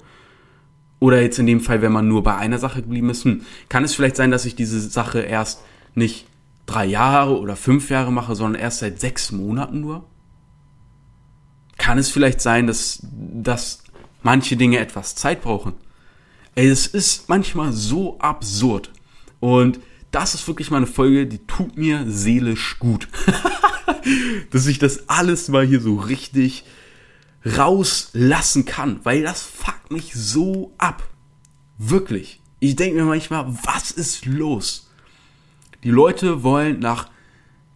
Oder 0.98 1.22
jetzt 1.22 1.38
in 1.38 1.46
dem 1.46 1.60
Fall, 1.60 1.82
wenn 1.82 1.92
man 1.92 2.08
nur 2.08 2.22
bei 2.22 2.36
einer 2.36 2.58
Sache 2.58 2.82
geblieben 2.82 3.10
ist, 3.10 3.24
hm. 3.24 3.42
kann 3.68 3.84
es 3.84 3.94
vielleicht 3.94 4.16
sein, 4.16 4.30
dass 4.30 4.44
ich 4.44 4.54
diese 4.54 4.80
Sache 4.80 5.20
erst 5.20 5.62
nicht 5.94 6.26
drei 6.66 6.84
Jahre 6.84 7.38
oder 7.38 7.56
fünf 7.56 7.90
Jahre 7.90 8.12
mache, 8.12 8.34
sondern 8.34 8.60
erst 8.60 8.80
seit 8.80 9.00
sechs 9.00 9.32
Monaten 9.32 9.80
nur? 9.80 10.04
Kann 11.78 11.98
es 11.98 12.10
vielleicht 12.10 12.40
sein, 12.40 12.66
dass, 12.66 13.00
dass 13.12 13.84
manche 14.22 14.56
Dinge 14.56 14.78
etwas 14.78 15.14
Zeit 15.14 15.42
brauchen? 15.42 15.74
Ey, 16.54 16.68
es 16.68 16.86
ist 16.86 17.28
manchmal 17.28 17.72
so 17.72 18.18
absurd. 18.18 18.90
Und 19.40 19.78
das 20.10 20.34
ist 20.34 20.48
wirklich 20.48 20.70
mal 20.70 20.78
eine 20.78 20.86
Folge, 20.86 21.26
die 21.26 21.46
tut 21.46 21.76
mir 21.76 22.04
seelisch 22.06 22.78
gut. 22.78 23.08
dass 24.50 24.66
ich 24.66 24.78
das 24.78 25.08
alles 25.08 25.48
mal 25.48 25.66
hier 25.66 25.80
so 25.80 25.96
richtig 25.96 26.64
rauslassen 27.44 28.64
kann, 28.64 29.00
weil 29.04 29.22
das 29.22 29.42
fuckt 29.42 29.90
mich 29.90 30.12
so 30.14 30.74
ab. 30.78 31.08
Wirklich. 31.78 32.40
Ich 32.58 32.76
denke 32.76 32.96
mir 32.96 33.04
manchmal, 33.04 33.46
was 33.64 33.90
ist 33.90 34.26
los? 34.26 34.90
Die 35.84 35.90
Leute 35.90 36.42
wollen 36.42 36.80
nach, 36.80 37.10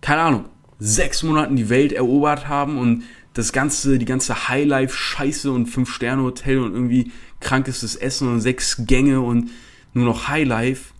keine 0.00 0.22
Ahnung, 0.22 0.44
sechs 0.78 1.22
Monaten 1.22 1.56
die 1.56 1.68
Welt 1.68 1.92
erobert 1.92 2.48
haben 2.48 2.78
und 2.78 3.04
das 3.34 3.52
ganze, 3.52 3.98
die 3.98 4.06
ganze 4.06 4.48
Highlife-Scheiße 4.48 5.52
und 5.52 5.66
Fünf-Sterne-Hotel 5.66 6.58
und 6.58 6.72
irgendwie 6.72 7.12
krankestes 7.38 7.94
Essen 7.94 8.28
und 8.28 8.40
sechs 8.40 8.82
Gänge 8.86 9.20
und 9.20 9.50
nur 9.92 10.06
noch 10.06 10.28
Highlife. 10.28 10.94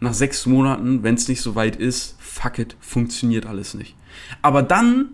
Nach 0.00 0.14
sechs 0.14 0.46
Monaten, 0.46 1.02
wenn 1.02 1.14
es 1.14 1.28
nicht 1.28 1.40
so 1.40 1.54
weit 1.54 1.76
ist, 1.76 2.16
fuck 2.18 2.58
it, 2.58 2.76
funktioniert 2.80 3.46
alles 3.46 3.74
nicht. 3.74 3.94
Aber 4.42 4.62
dann 4.62 5.10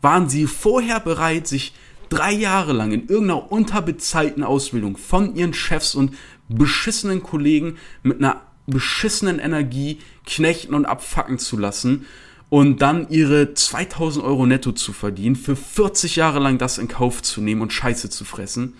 waren 0.00 0.28
sie 0.28 0.46
vorher 0.46 1.00
bereit, 1.00 1.46
sich 1.46 1.74
drei 2.08 2.32
Jahre 2.32 2.72
lang 2.72 2.92
in 2.92 3.08
irgendeiner 3.08 3.50
unterbezahlten 3.52 4.42
Ausbildung 4.42 4.96
von 4.96 5.36
ihren 5.36 5.54
Chefs 5.54 5.94
und 5.94 6.14
beschissenen 6.48 7.22
Kollegen 7.22 7.76
mit 8.02 8.18
einer 8.18 8.40
beschissenen 8.66 9.38
Energie 9.38 9.98
knechten 10.26 10.74
und 10.74 10.86
abfacken 10.86 11.38
zu 11.38 11.56
lassen 11.56 12.06
und 12.48 12.82
dann 12.82 13.08
ihre 13.08 13.54
2000 13.54 14.24
Euro 14.24 14.44
netto 14.44 14.72
zu 14.72 14.92
verdienen, 14.92 15.36
für 15.36 15.56
40 15.56 16.16
Jahre 16.16 16.40
lang 16.40 16.58
das 16.58 16.78
in 16.78 16.88
Kauf 16.88 17.22
zu 17.22 17.40
nehmen 17.40 17.62
und 17.62 17.72
Scheiße 17.72 18.10
zu 18.10 18.24
fressen. 18.24 18.74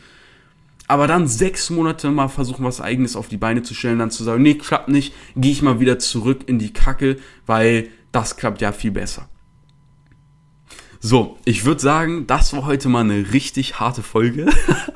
Aber 0.89 1.07
dann 1.07 1.29
sechs 1.29 1.71
Monate 1.71 2.11
mal 2.11 2.27
versuchen, 2.27 2.65
was 2.65 2.81
eigenes 2.81 3.15
auf 3.15 3.29
die 3.29 3.37
Beine 3.37 3.63
zu 3.63 3.75
stellen, 3.75 4.01
dann 4.01 4.11
zu 4.11 4.25
sagen, 4.25 4.43
nee, 4.43 4.55
klappt 4.55 4.89
nicht, 4.89 5.15
gehe 5.37 5.53
ich 5.53 5.63
mal 5.63 5.79
wieder 5.79 6.01
zurück 6.01 6.41
in 6.47 6.59
die 6.59 6.73
Kacke, 6.73 7.17
weil 7.47 7.89
das 8.11 8.37
klappt 8.37 8.61
ja 8.61 8.73
viel 8.73 8.91
besser. 8.91 9.29
So, 11.03 11.39
ich 11.45 11.65
würde 11.65 11.81
sagen, 11.81 12.27
das 12.27 12.53
war 12.53 12.67
heute 12.67 12.89
mal 12.89 13.01
eine 13.01 13.33
richtig 13.33 13.81
harte 13.81 14.03
Folge. 14.03 14.47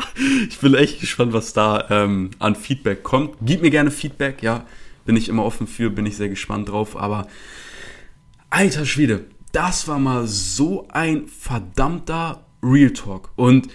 ich 0.48 0.58
bin 0.58 0.74
echt 0.74 1.00
gespannt, 1.00 1.32
was 1.32 1.54
da 1.54 1.86
ähm, 1.90 2.30
an 2.38 2.54
Feedback 2.54 3.02
kommt. 3.02 3.36
Gib 3.40 3.62
mir 3.62 3.70
gerne 3.70 3.90
Feedback, 3.90 4.42
ja 4.42 4.64
bin 5.04 5.16
ich 5.16 5.28
immer 5.28 5.44
offen 5.44 5.66
für, 5.66 5.90
bin 5.90 6.06
ich 6.06 6.16
sehr 6.16 6.28
gespannt 6.28 6.68
drauf. 6.68 6.96
Aber 6.96 7.26
alter 8.50 8.86
Schwede, 8.86 9.24
das 9.52 9.86
war 9.88 9.98
mal 9.98 10.26
so 10.26 10.88
ein 10.88 11.28
verdammter 11.28 12.44
Real 12.62 12.92
Talk. 12.92 13.30
Und 13.36 13.68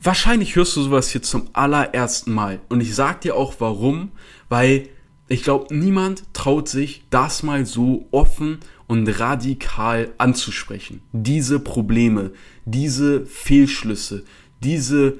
wahrscheinlich 0.00 0.56
hörst 0.56 0.76
du 0.76 0.82
sowas 0.82 1.10
hier 1.10 1.22
zum 1.22 1.48
allerersten 1.52 2.32
Mal. 2.32 2.60
Und 2.68 2.80
ich 2.80 2.94
sag 2.94 3.20
dir 3.20 3.36
auch 3.36 3.54
warum, 3.58 4.12
weil 4.48 4.88
ich 5.28 5.42
glaube, 5.42 5.74
niemand 5.74 6.24
traut 6.32 6.68
sich, 6.68 7.04
das 7.10 7.42
mal 7.42 7.66
so 7.66 8.06
offen 8.10 8.58
und 8.86 9.08
radikal 9.08 10.12
anzusprechen. 10.18 11.00
Diese 11.12 11.58
Probleme, 11.60 12.32
diese 12.64 13.26
Fehlschlüsse, 13.26 14.24
diese 14.62 15.18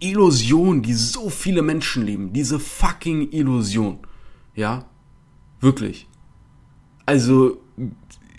Illusion, 0.00 0.82
die 0.82 0.94
so 0.94 1.30
viele 1.30 1.62
Menschen 1.62 2.04
leben, 2.04 2.32
diese 2.32 2.58
fucking 2.58 3.30
Illusion. 3.32 3.98
Ja, 4.54 4.84
wirklich. 5.60 6.06
Also, 7.06 7.60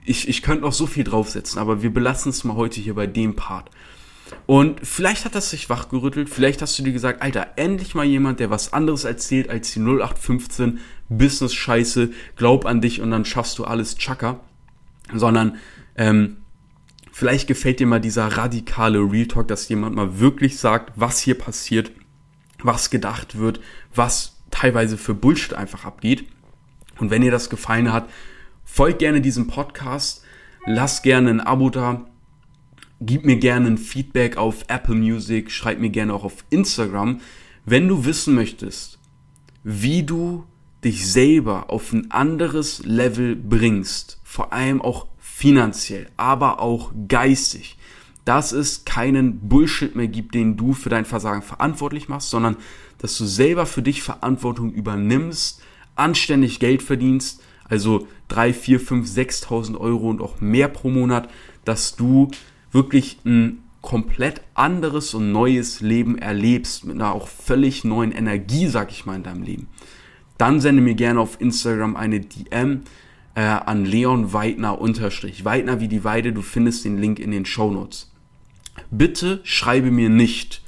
ich, 0.05 0.27
ich 0.27 0.41
könnte 0.41 0.63
noch 0.63 0.73
so 0.73 0.87
viel 0.87 1.03
draufsetzen, 1.03 1.59
aber 1.59 1.81
wir 1.81 1.93
belassen 1.93 2.29
es 2.29 2.43
mal 2.43 2.55
heute 2.55 2.81
hier 2.81 2.95
bei 2.95 3.07
dem 3.07 3.35
Part. 3.35 3.69
Und 4.45 4.85
vielleicht 4.85 5.25
hat 5.25 5.35
das 5.35 5.49
sich 5.49 5.69
wachgerüttelt, 5.69 6.29
vielleicht 6.29 6.61
hast 6.61 6.77
du 6.77 6.83
dir 6.83 6.93
gesagt, 6.93 7.21
Alter, 7.21 7.53
endlich 7.55 7.95
mal 7.95 8.05
jemand, 8.05 8.39
der 8.39 8.49
was 8.49 8.73
anderes 8.73 9.03
erzählt 9.03 9.49
als 9.49 9.71
die 9.71 9.79
0815 9.79 10.79
Business-Scheiße, 11.09 12.11
glaub 12.35 12.65
an 12.65 12.81
dich 12.81 13.01
und 13.01 13.11
dann 13.11 13.25
schaffst 13.25 13.57
du 13.59 13.65
alles 13.65 13.97
Chaka. 13.97 14.39
Sondern 15.13 15.57
ähm, 15.95 16.37
vielleicht 17.11 17.47
gefällt 17.47 17.79
dir 17.79 17.87
mal 17.87 17.99
dieser 17.99 18.27
radikale 18.27 18.99
Real 18.99 19.27
Talk, 19.27 19.47
dass 19.47 19.69
jemand 19.69 19.95
mal 19.95 20.19
wirklich 20.19 20.57
sagt, 20.57 20.93
was 20.95 21.19
hier 21.19 21.37
passiert, 21.37 21.91
was 22.61 22.89
gedacht 22.89 23.37
wird, 23.37 23.59
was 23.93 24.37
teilweise 24.49 24.97
für 24.97 25.13
Bullshit 25.13 25.53
einfach 25.53 25.85
abgeht. 25.85 26.25
Und 26.99 27.09
wenn 27.09 27.21
dir 27.21 27.31
das 27.31 27.49
gefallen 27.49 27.91
hat, 27.91 28.09
folgt 28.63 28.99
gerne 28.99 29.21
diesem 29.21 29.47
Podcast, 29.47 30.23
lass 30.65 31.01
gerne 31.01 31.29
ein 31.29 31.41
Abo 31.41 31.69
da, 31.69 32.05
gib 33.05 33.25
mir 33.25 33.37
gerne 33.37 33.67
ein 33.67 33.77
Feedback 33.77 34.37
auf 34.37 34.65
Apple 34.67 34.95
Music, 34.95 35.51
schreib 35.51 35.79
mir 35.79 35.89
gerne 35.89 36.13
auch 36.13 36.23
auf 36.23 36.45
Instagram, 36.49 37.19
wenn 37.65 37.87
du 37.87 38.05
wissen 38.05 38.35
möchtest, 38.35 38.99
wie 39.63 40.03
du 40.03 40.45
dich 40.83 41.07
selber 41.07 41.69
auf 41.69 41.93
ein 41.93 42.11
anderes 42.11 42.83
Level 42.85 43.35
bringst, 43.35 44.19
vor 44.23 44.51
allem 44.51 44.81
auch 44.81 45.07
finanziell, 45.19 46.07
aber 46.17 46.59
auch 46.59 46.91
geistig, 47.07 47.77
dass 48.25 48.51
es 48.51 48.85
keinen 48.85 49.47
Bullshit 49.47 49.95
mehr 49.95 50.07
gibt, 50.07 50.35
den 50.35 50.57
du 50.57 50.73
für 50.73 50.89
dein 50.89 51.05
Versagen 51.05 51.41
verantwortlich 51.41 52.09
machst, 52.09 52.29
sondern 52.29 52.57
dass 52.97 53.17
du 53.17 53.25
selber 53.25 53.65
für 53.65 53.81
dich 53.81 54.01
Verantwortung 54.01 54.71
übernimmst, 54.71 55.61
anständig 55.95 56.59
Geld 56.59 56.81
verdienst, 56.81 57.41
also 57.65 58.07
3, 58.29 58.53
4, 58.53 58.79
5, 58.79 59.09
6.000 59.09 59.77
Euro 59.77 60.09
und 60.09 60.21
auch 60.21 60.41
mehr 60.41 60.67
pro 60.67 60.89
Monat, 60.89 61.29
dass 61.65 61.95
du 61.95 62.29
wirklich 62.73 63.17
ein 63.25 63.63
komplett 63.81 64.41
anderes 64.55 65.13
und 65.13 65.31
neues 65.31 65.81
Leben 65.81 66.17
erlebst, 66.17 66.85
mit 66.85 66.95
einer 66.95 67.13
auch 67.13 67.27
völlig 67.27 67.83
neuen 67.83 68.11
Energie, 68.11 68.67
sag 68.67 68.91
ich 68.91 69.05
mal, 69.05 69.15
in 69.15 69.23
deinem 69.23 69.43
Leben, 69.43 69.67
dann 70.37 70.61
sende 70.61 70.81
mir 70.81 70.95
gerne 70.95 71.19
auf 71.19 71.39
Instagram 71.39 71.95
eine 71.95 72.21
DM 72.21 72.81
äh, 73.35 73.41
an 73.41 73.85
Leon 73.85 74.31
Weidner 74.31 74.79
unterstrich. 74.79 75.43
Weidner 75.43 75.81
wie 75.81 75.89
die 75.89 76.03
Weide, 76.03 76.33
du 76.33 76.41
findest 76.41 76.85
den 76.85 76.97
Link 76.97 77.19
in 77.19 77.31
den 77.31 77.45
Show 77.45 77.71
Notes. 77.71 78.11
Bitte 78.89 79.41
schreibe 79.43 79.91
mir 79.91 80.09
nicht, 80.09 80.63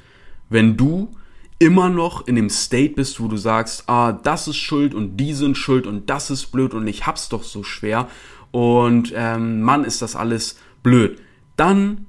wenn 0.50 0.76
du 0.76 1.16
immer 1.58 1.88
noch 1.88 2.26
in 2.26 2.36
dem 2.36 2.50
State 2.50 2.94
bist, 2.94 3.18
wo 3.18 3.28
du 3.28 3.38
sagst, 3.38 3.88
ah, 3.88 4.12
das 4.12 4.46
ist 4.46 4.56
schuld 4.56 4.94
und 4.94 5.16
die 5.16 5.32
sind 5.32 5.56
schuld 5.56 5.86
und 5.86 6.10
das 6.10 6.30
ist 6.30 6.52
blöd 6.52 6.74
und 6.74 6.86
ich 6.86 7.06
hab's 7.06 7.30
doch 7.30 7.42
so 7.42 7.62
schwer 7.62 8.08
und 8.50 9.12
ähm, 9.16 9.62
Mann, 9.62 9.84
ist 9.84 10.02
das 10.02 10.16
alles 10.16 10.58
blöd 10.82 11.18
dann 11.56 12.06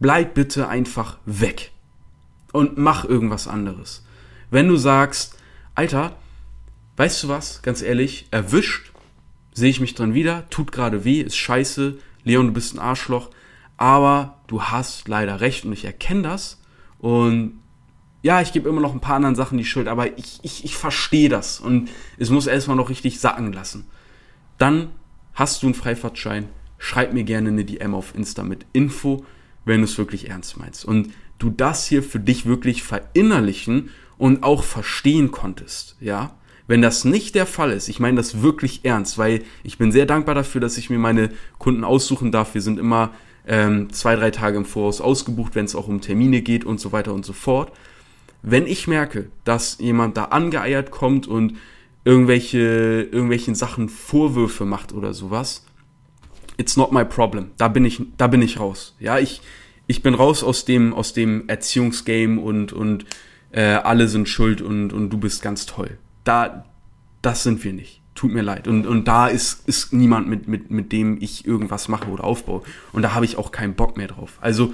bleib 0.00 0.34
bitte 0.34 0.68
einfach 0.68 1.18
weg 1.24 1.72
und 2.52 2.78
mach 2.78 3.04
irgendwas 3.04 3.48
anderes. 3.48 4.04
Wenn 4.50 4.68
du 4.68 4.76
sagst, 4.76 5.36
Alter, 5.74 6.16
weißt 6.96 7.24
du 7.24 7.28
was, 7.28 7.62
ganz 7.62 7.82
ehrlich, 7.82 8.26
erwischt, 8.30 8.92
sehe 9.52 9.70
ich 9.70 9.80
mich 9.80 9.94
dran 9.94 10.14
wieder, 10.14 10.48
tut 10.50 10.72
gerade 10.72 11.04
weh, 11.04 11.20
ist 11.20 11.36
scheiße, 11.36 11.98
Leon, 12.24 12.48
du 12.48 12.52
bist 12.52 12.74
ein 12.74 12.78
Arschloch, 12.78 13.30
aber 13.76 14.38
du 14.46 14.62
hast 14.62 15.08
leider 15.08 15.40
recht 15.40 15.64
und 15.64 15.72
ich 15.72 15.84
erkenne 15.84 16.22
das 16.22 16.60
und 16.98 17.60
ja, 18.22 18.40
ich 18.40 18.52
gebe 18.52 18.68
immer 18.68 18.80
noch 18.80 18.92
ein 18.92 19.00
paar 19.00 19.16
anderen 19.16 19.36
Sachen 19.36 19.58
die 19.58 19.64
Schuld, 19.64 19.86
aber 19.86 20.18
ich, 20.18 20.40
ich, 20.42 20.64
ich 20.64 20.76
verstehe 20.76 21.28
das 21.28 21.60
und 21.60 21.88
es 22.18 22.30
muss 22.30 22.46
erstmal 22.46 22.76
noch 22.76 22.88
richtig 22.88 23.20
sacken 23.20 23.52
lassen. 23.52 23.86
Dann 24.58 24.90
hast 25.34 25.62
du 25.62 25.66
einen 25.66 25.74
Freifahrtschein, 25.74 26.48
schreib 26.78 27.12
mir 27.12 27.24
gerne 27.24 27.48
eine 27.48 27.64
DM 27.64 27.94
auf 27.94 28.14
Insta 28.14 28.42
mit 28.42 28.66
Info, 28.72 29.24
wenn 29.64 29.78
du 29.78 29.84
es 29.84 29.98
wirklich 29.98 30.30
ernst 30.30 30.58
meinst. 30.58 30.84
Und 30.84 31.10
du 31.38 31.50
das 31.50 31.86
hier 31.86 32.02
für 32.02 32.20
dich 32.20 32.46
wirklich 32.46 32.82
verinnerlichen 32.82 33.90
und 34.18 34.42
auch 34.42 34.62
verstehen 34.62 35.30
konntest, 35.30 35.96
ja. 36.00 36.34
Wenn 36.68 36.82
das 36.82 37.04
nicht 37.04 37.36
der 37.36 37.46
Fall 37.46 37.70
ist, 37.70 37.88
ich 37.88 38.00
meine 38.00 38.16
das 38.16 38.42
wirklich 38.42 38.84
ernst, 38.84 39.18
weil 39.18 39.42
ich 39.62 39.78
bin 39.78 39.92
sehr 39.92 40.04
dankbar 40.04 40.34
dafür, 40.34 40.60
dass 40.60 40.78
ich 40.78 40.90
mir 40.90 40.98
meine 40.98 41.30
Kunden 41.58 41.84
aussuchen 41.84 42.32
darf. 42.32 42.54
Wir 42.54 42.60
sind 42.60 42.80
immer 42.80 43.12
ähm, 43.46 43.92
zwei, 43.92 44.16
drei 44.16 44.32
Tage 44.32 44.56
im 44.56 44.64
Voraus 44.64 45.00
ausgebucht, 45.00 45.54
wenn 45.54 45.66
es 45.66 45.76
auch 45.76 45.86
um 45.86 46.00
Termine 46.00 46.42
geht 46.42 46.64
und 46.64 46.80
so 46.80 46.90
weiter 46.90 47.14
und 47.14 47.24
so 47.24 47.32
fort. 47.32 47.70
Wenn 48.42 48.66
ich 48.66 48.88
merke, 48.88 49.28
dass 49.44 49.78
jemand 49.78 50.16
da 50.16 50.24
angeeiert 50.26 50.90
kommt 50.90 51.28
und 51.28 51.56
irgendwelche, 52.04 52.58
irgendwelchen 53.12 53.54
Sachen 53.54 53.88
Vorwürfe 53.88 54.64
macht 54.64 54.92
oder 54.92 55.14
sowas, 55.14 55.64
it's 56.56 56.76
not 56.76 56.92
my 56.92 57.04
problem. 57.04 57.50
Da 57.56 57.68
bin 57.68 57.84
ich, 57.84 58.02
da 58.16 58.26
bin 58.26 58.42
ich 58.42 58.60
raus. 58.60 58.96
Ja, 58.98 59.18
ich, 59.18 59.40
ich 59.86 60.02
bin 60.02 60.14
raus 60.14 60.42
aus 60.42 60.64
dem, 60.64 60.94
aus 60.94 61.12
dem 61.12 61.48
Erziehungsgame 61.48 62.40
und, 62.40 62.72
und 62.72 63.04
äh, 63.52 63.62
alle 63.62 64.08
sind 64.08 64.28
schuld 64.28 64.60
und, 64.60 64.92
und 64.92 65.10
du 65.10 65.18
bist 65.18 65.42
ganz 65.42 65.66
toll. 65.66 65.98
Da, 66.24 66.64
das 67.22 67.42
sind 67.42 67.62
wir 67.64 67.72
nicht. 67.72 68.02
Tut 68.14 68.32
mir 68.32 68.42
leid. 68.42 68.66
Und, 68.66 68.86
und 68.86 69.06
da 69.06 69.28
ist, 69.28 69.68
ist 69.68 69.92
niemand, 69.92 70.28
mit, 70.28 70.48
mit, 70.48 70.70
mit 70.70 70.90
dem 70.92 71.18
ich 71.20 71.46
irgendwas 71.46 71.88
mache 71.88 72.10
oder 72.10 72.24
aufbaue. 72.24 72.62
Und 72.92 73.02
da 73.02 73.14
habe 73.14 73.26
ich 73.26 73.36
auch 73.36 73.52
keinen 73.52 73.74
Bock 73.74 73.96
mehr 73.96 74.08
drauf. 74.08 74.38
Also, 74.40 74.72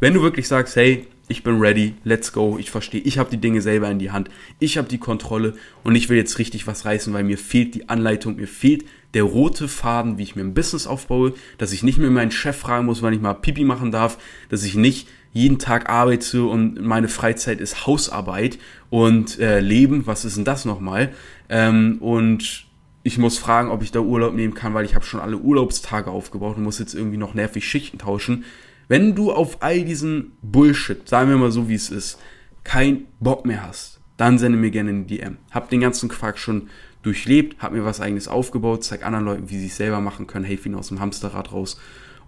wenn 0.00 0.14
du 0.14 0.22
wirklich 0.22 0.46
sagst, 0.46 0.76
hey, 0.76 1.06
ich 1.28 1.42
bin 1.42 1.58
ready, 1.58 1.94
let's 2.04 2.32
go, 2.32 2.58
ich 2.58 2.70
verstehe, 2.70 3.00
ich 3.00 3.18
habe 3.18 3.30
die 3.30 3.38
Dinge 3.38 3.60
selber 3.62 3.90
in 3.90 3.98
die 3.98 4.10
Hand, 4.10 4.28
ich 4.58 4.76
habe 4.76 4.88
die 4.88 4.98
Kontrolle 4.98 5.54
und 5.82 5.94
ich 5.94 6.08
will 6.08 6.18
jetzt 6.18 6.38
richtig 6.38 6.66
was 6.66 6.84
reißen, 6.84 7.12
weil 7.14 7.24
mir 7.24 7.38
fehlt 7.38 7.74
die 7.74 7.88
Anleitung, 7.88 8.36
mir 8.36 8.46
fehlt 8.46 8.84
der 9.14 9.22
rote 9.22 9.68
Faden, 9.68 10.18
wie 10.18 10.22
ich 10.22 10.36
mir 10.36 10.42
ein 10.42 10.54
Business 10.54 10.86
aufbaue, 10.86 11.34
dass 11.58 11.72
ich 11.72 11.82
nicht 11.82 11.98
mehr 11.98 12.10
meinen 12.10 12.30
Chef 12.30 12.56
fragen 12.56 12.86
muss, 12.86 13.02
wann 13.02 13.14
ich 13.14 13.20
mal 13.20 13.34
Pipi 13.34 13.64
machen 13.64 13.90
darf, 13.90 14.18
dass 14.48 14.64
ich 14.64 14.74
nicht 14.74 15.08
jeden 15.32 15.58
Tag 15.58 15.88
arbeite 15.88 16.44
und 16.44 16.80
meine 16.80 17.08
Freizeit 17.08 17.60
ist 17.60 17.86
Hausarbeit 17.86 18.58
und 18.90 19.38
äh, 19.40 19.60
Leben, 19.60 20.06
was 20.06 20.24
ist 20.24 20.36
denn 20.36 20.44
das 20.44 20.64
nochmal? 20.64 21.12
Ähm, 21.48 21.98
und 22.00 22.66
ich 23.02 23.18
muss 23.18 23.38
fragen, 23.38 23.70
ob 23.70 23.82
ich 23.82 23.90
da 23.90 24.00
Urlaub 24.00 24.34
nehmen 24.34 24.54
kann, 24.54 24.74
weil 24.74 24.84
ich 24.84 24.94
habe 24.94 25.04
schon 25.04 25.20
alle 25.20 25.36
Urlaubstage 25.36 26.10
aufgebaut 26.10 26.56
und 26.56 26.62
muss 26.62 26.78
jetzt 26.78 26.94
irgendwie 26.94 27.16
noch 27.16 27.34
nervig 27.34 27.68
Schichten 27.68 27.98
tauschen. 27.98 28.44
Wenn 28.88 29.14
du 29.14 29.32
auf 29.32 29.62
all 29.62 29.84
diesen 29.84 30.32
Bullshit, 30.42 31.08
sagen 31.08 31.30
wir 31.30 31.36
mal 31.36 31.50
so 31.50 31.68
wie 31.68 31.74
es 31.74 31.90
ist, 31.90 32.18
kein 32.62 33.06
Bock 33.20 33.44
mehr 33.44 33.66
hast, 33.66 34.00
dann 34.16 34.38
sende 34.38 34.56
mir 34.56 34.70
gerne 34.70 34.90
eine 34.90 35.04
DM. 35.04 35.38
Hab 35.50 35.68
den 35.68 35.80
ganzen 35.80 36.08
Quark 36.08 36.38
schon 36.38 36.68
durchlebt, 37.04 37.62
hab 37.62 37.72
mir 37.72 37.84
was 37.84 38.00
eigenes 38.00 38.28
aufgebaut, 38.28 38.84
zeig 38.84 39.04
anderen 39.04 39.24
Leuten, 39.24 39.50
wie 39.50 39.58
sie 39.58 39.66
es 39.66 39.76
selber 39.76 40.00
machen 40.00 40.26
können, 40.26 40.44
helfe 40.44 40.68
ihnen 40.68 40.78
aus 40.78 40.88
dem 40.88 41.00
Hamsterrad 41.00 41.52
raus. 41.52 41.78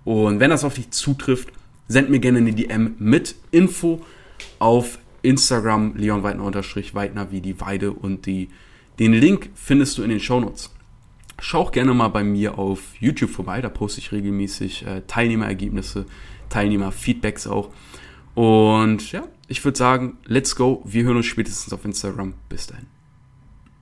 Und 0.04 0.38
wenn 0.38 0.50
das 0.50 0.64
auf 0.64 0.74
dich 0.74 0.90
zutrifft, 0.90 1.48
send 1.88 2.10
mir 2.10 2.20
gerne 2.20 2.38
eine 2.38 2.52
DM 2.52 2.94
mit 2.98 3.34
Info 3.50 4.04
auf 4.58 4.98
Instagram 5.22 5.96
Leon 5.96 6.22
Weidner 6.22 6.44
unterstrich 6.44 6.94
Weidner 6.94 7.32
wie 7.32 7.40
die 7.40 7.60
Weide 7.60 7.92
und 7.92 8.26
die, 8.26 8.48
den 8.98 9.12
Link 9.12 9.50
findest 9.54 9.98
du 9.98 10.02
in 10.02 10.10
den 10.10 10.20
Shownotes. 10.20 10.70
Schau 11.40 11.60
auch 11.60 11.72
gerne 11.72 11.92
mal 11.92 12.08
bei 12.08 12.22
mir 12.22 12.58
auf 12.58 12.80
YouTube 13.00 13.30
vorbei, 13.30 13.60
da 13.60 13.68
poste 13.68 14.00
ich 14.00 14.12
regelmäßig 14.12 14.86
äh, 14.86 15.02
Teilnehmerergebnisse, 15.06 16.06
Teilnehmerfeedbacks 16.48 17.46
auch. 17.46 17.70
Und 18.34 19.12
ja, 19.12 19.24
ich 19.48 19.64
würde 19.64 19.78
sagen, 19.78 20.18
let's 20.26 20.56
go. 20.56 20.82
Wir 20.84 21.04
hören 21.04 21.16
uns 21.16 21.26
spätestens 21.26 21.72
auf 21.72 21.84
Instagram. 21.84 22.34
Bis 22.48 22.66
dahin. 22.66 22.95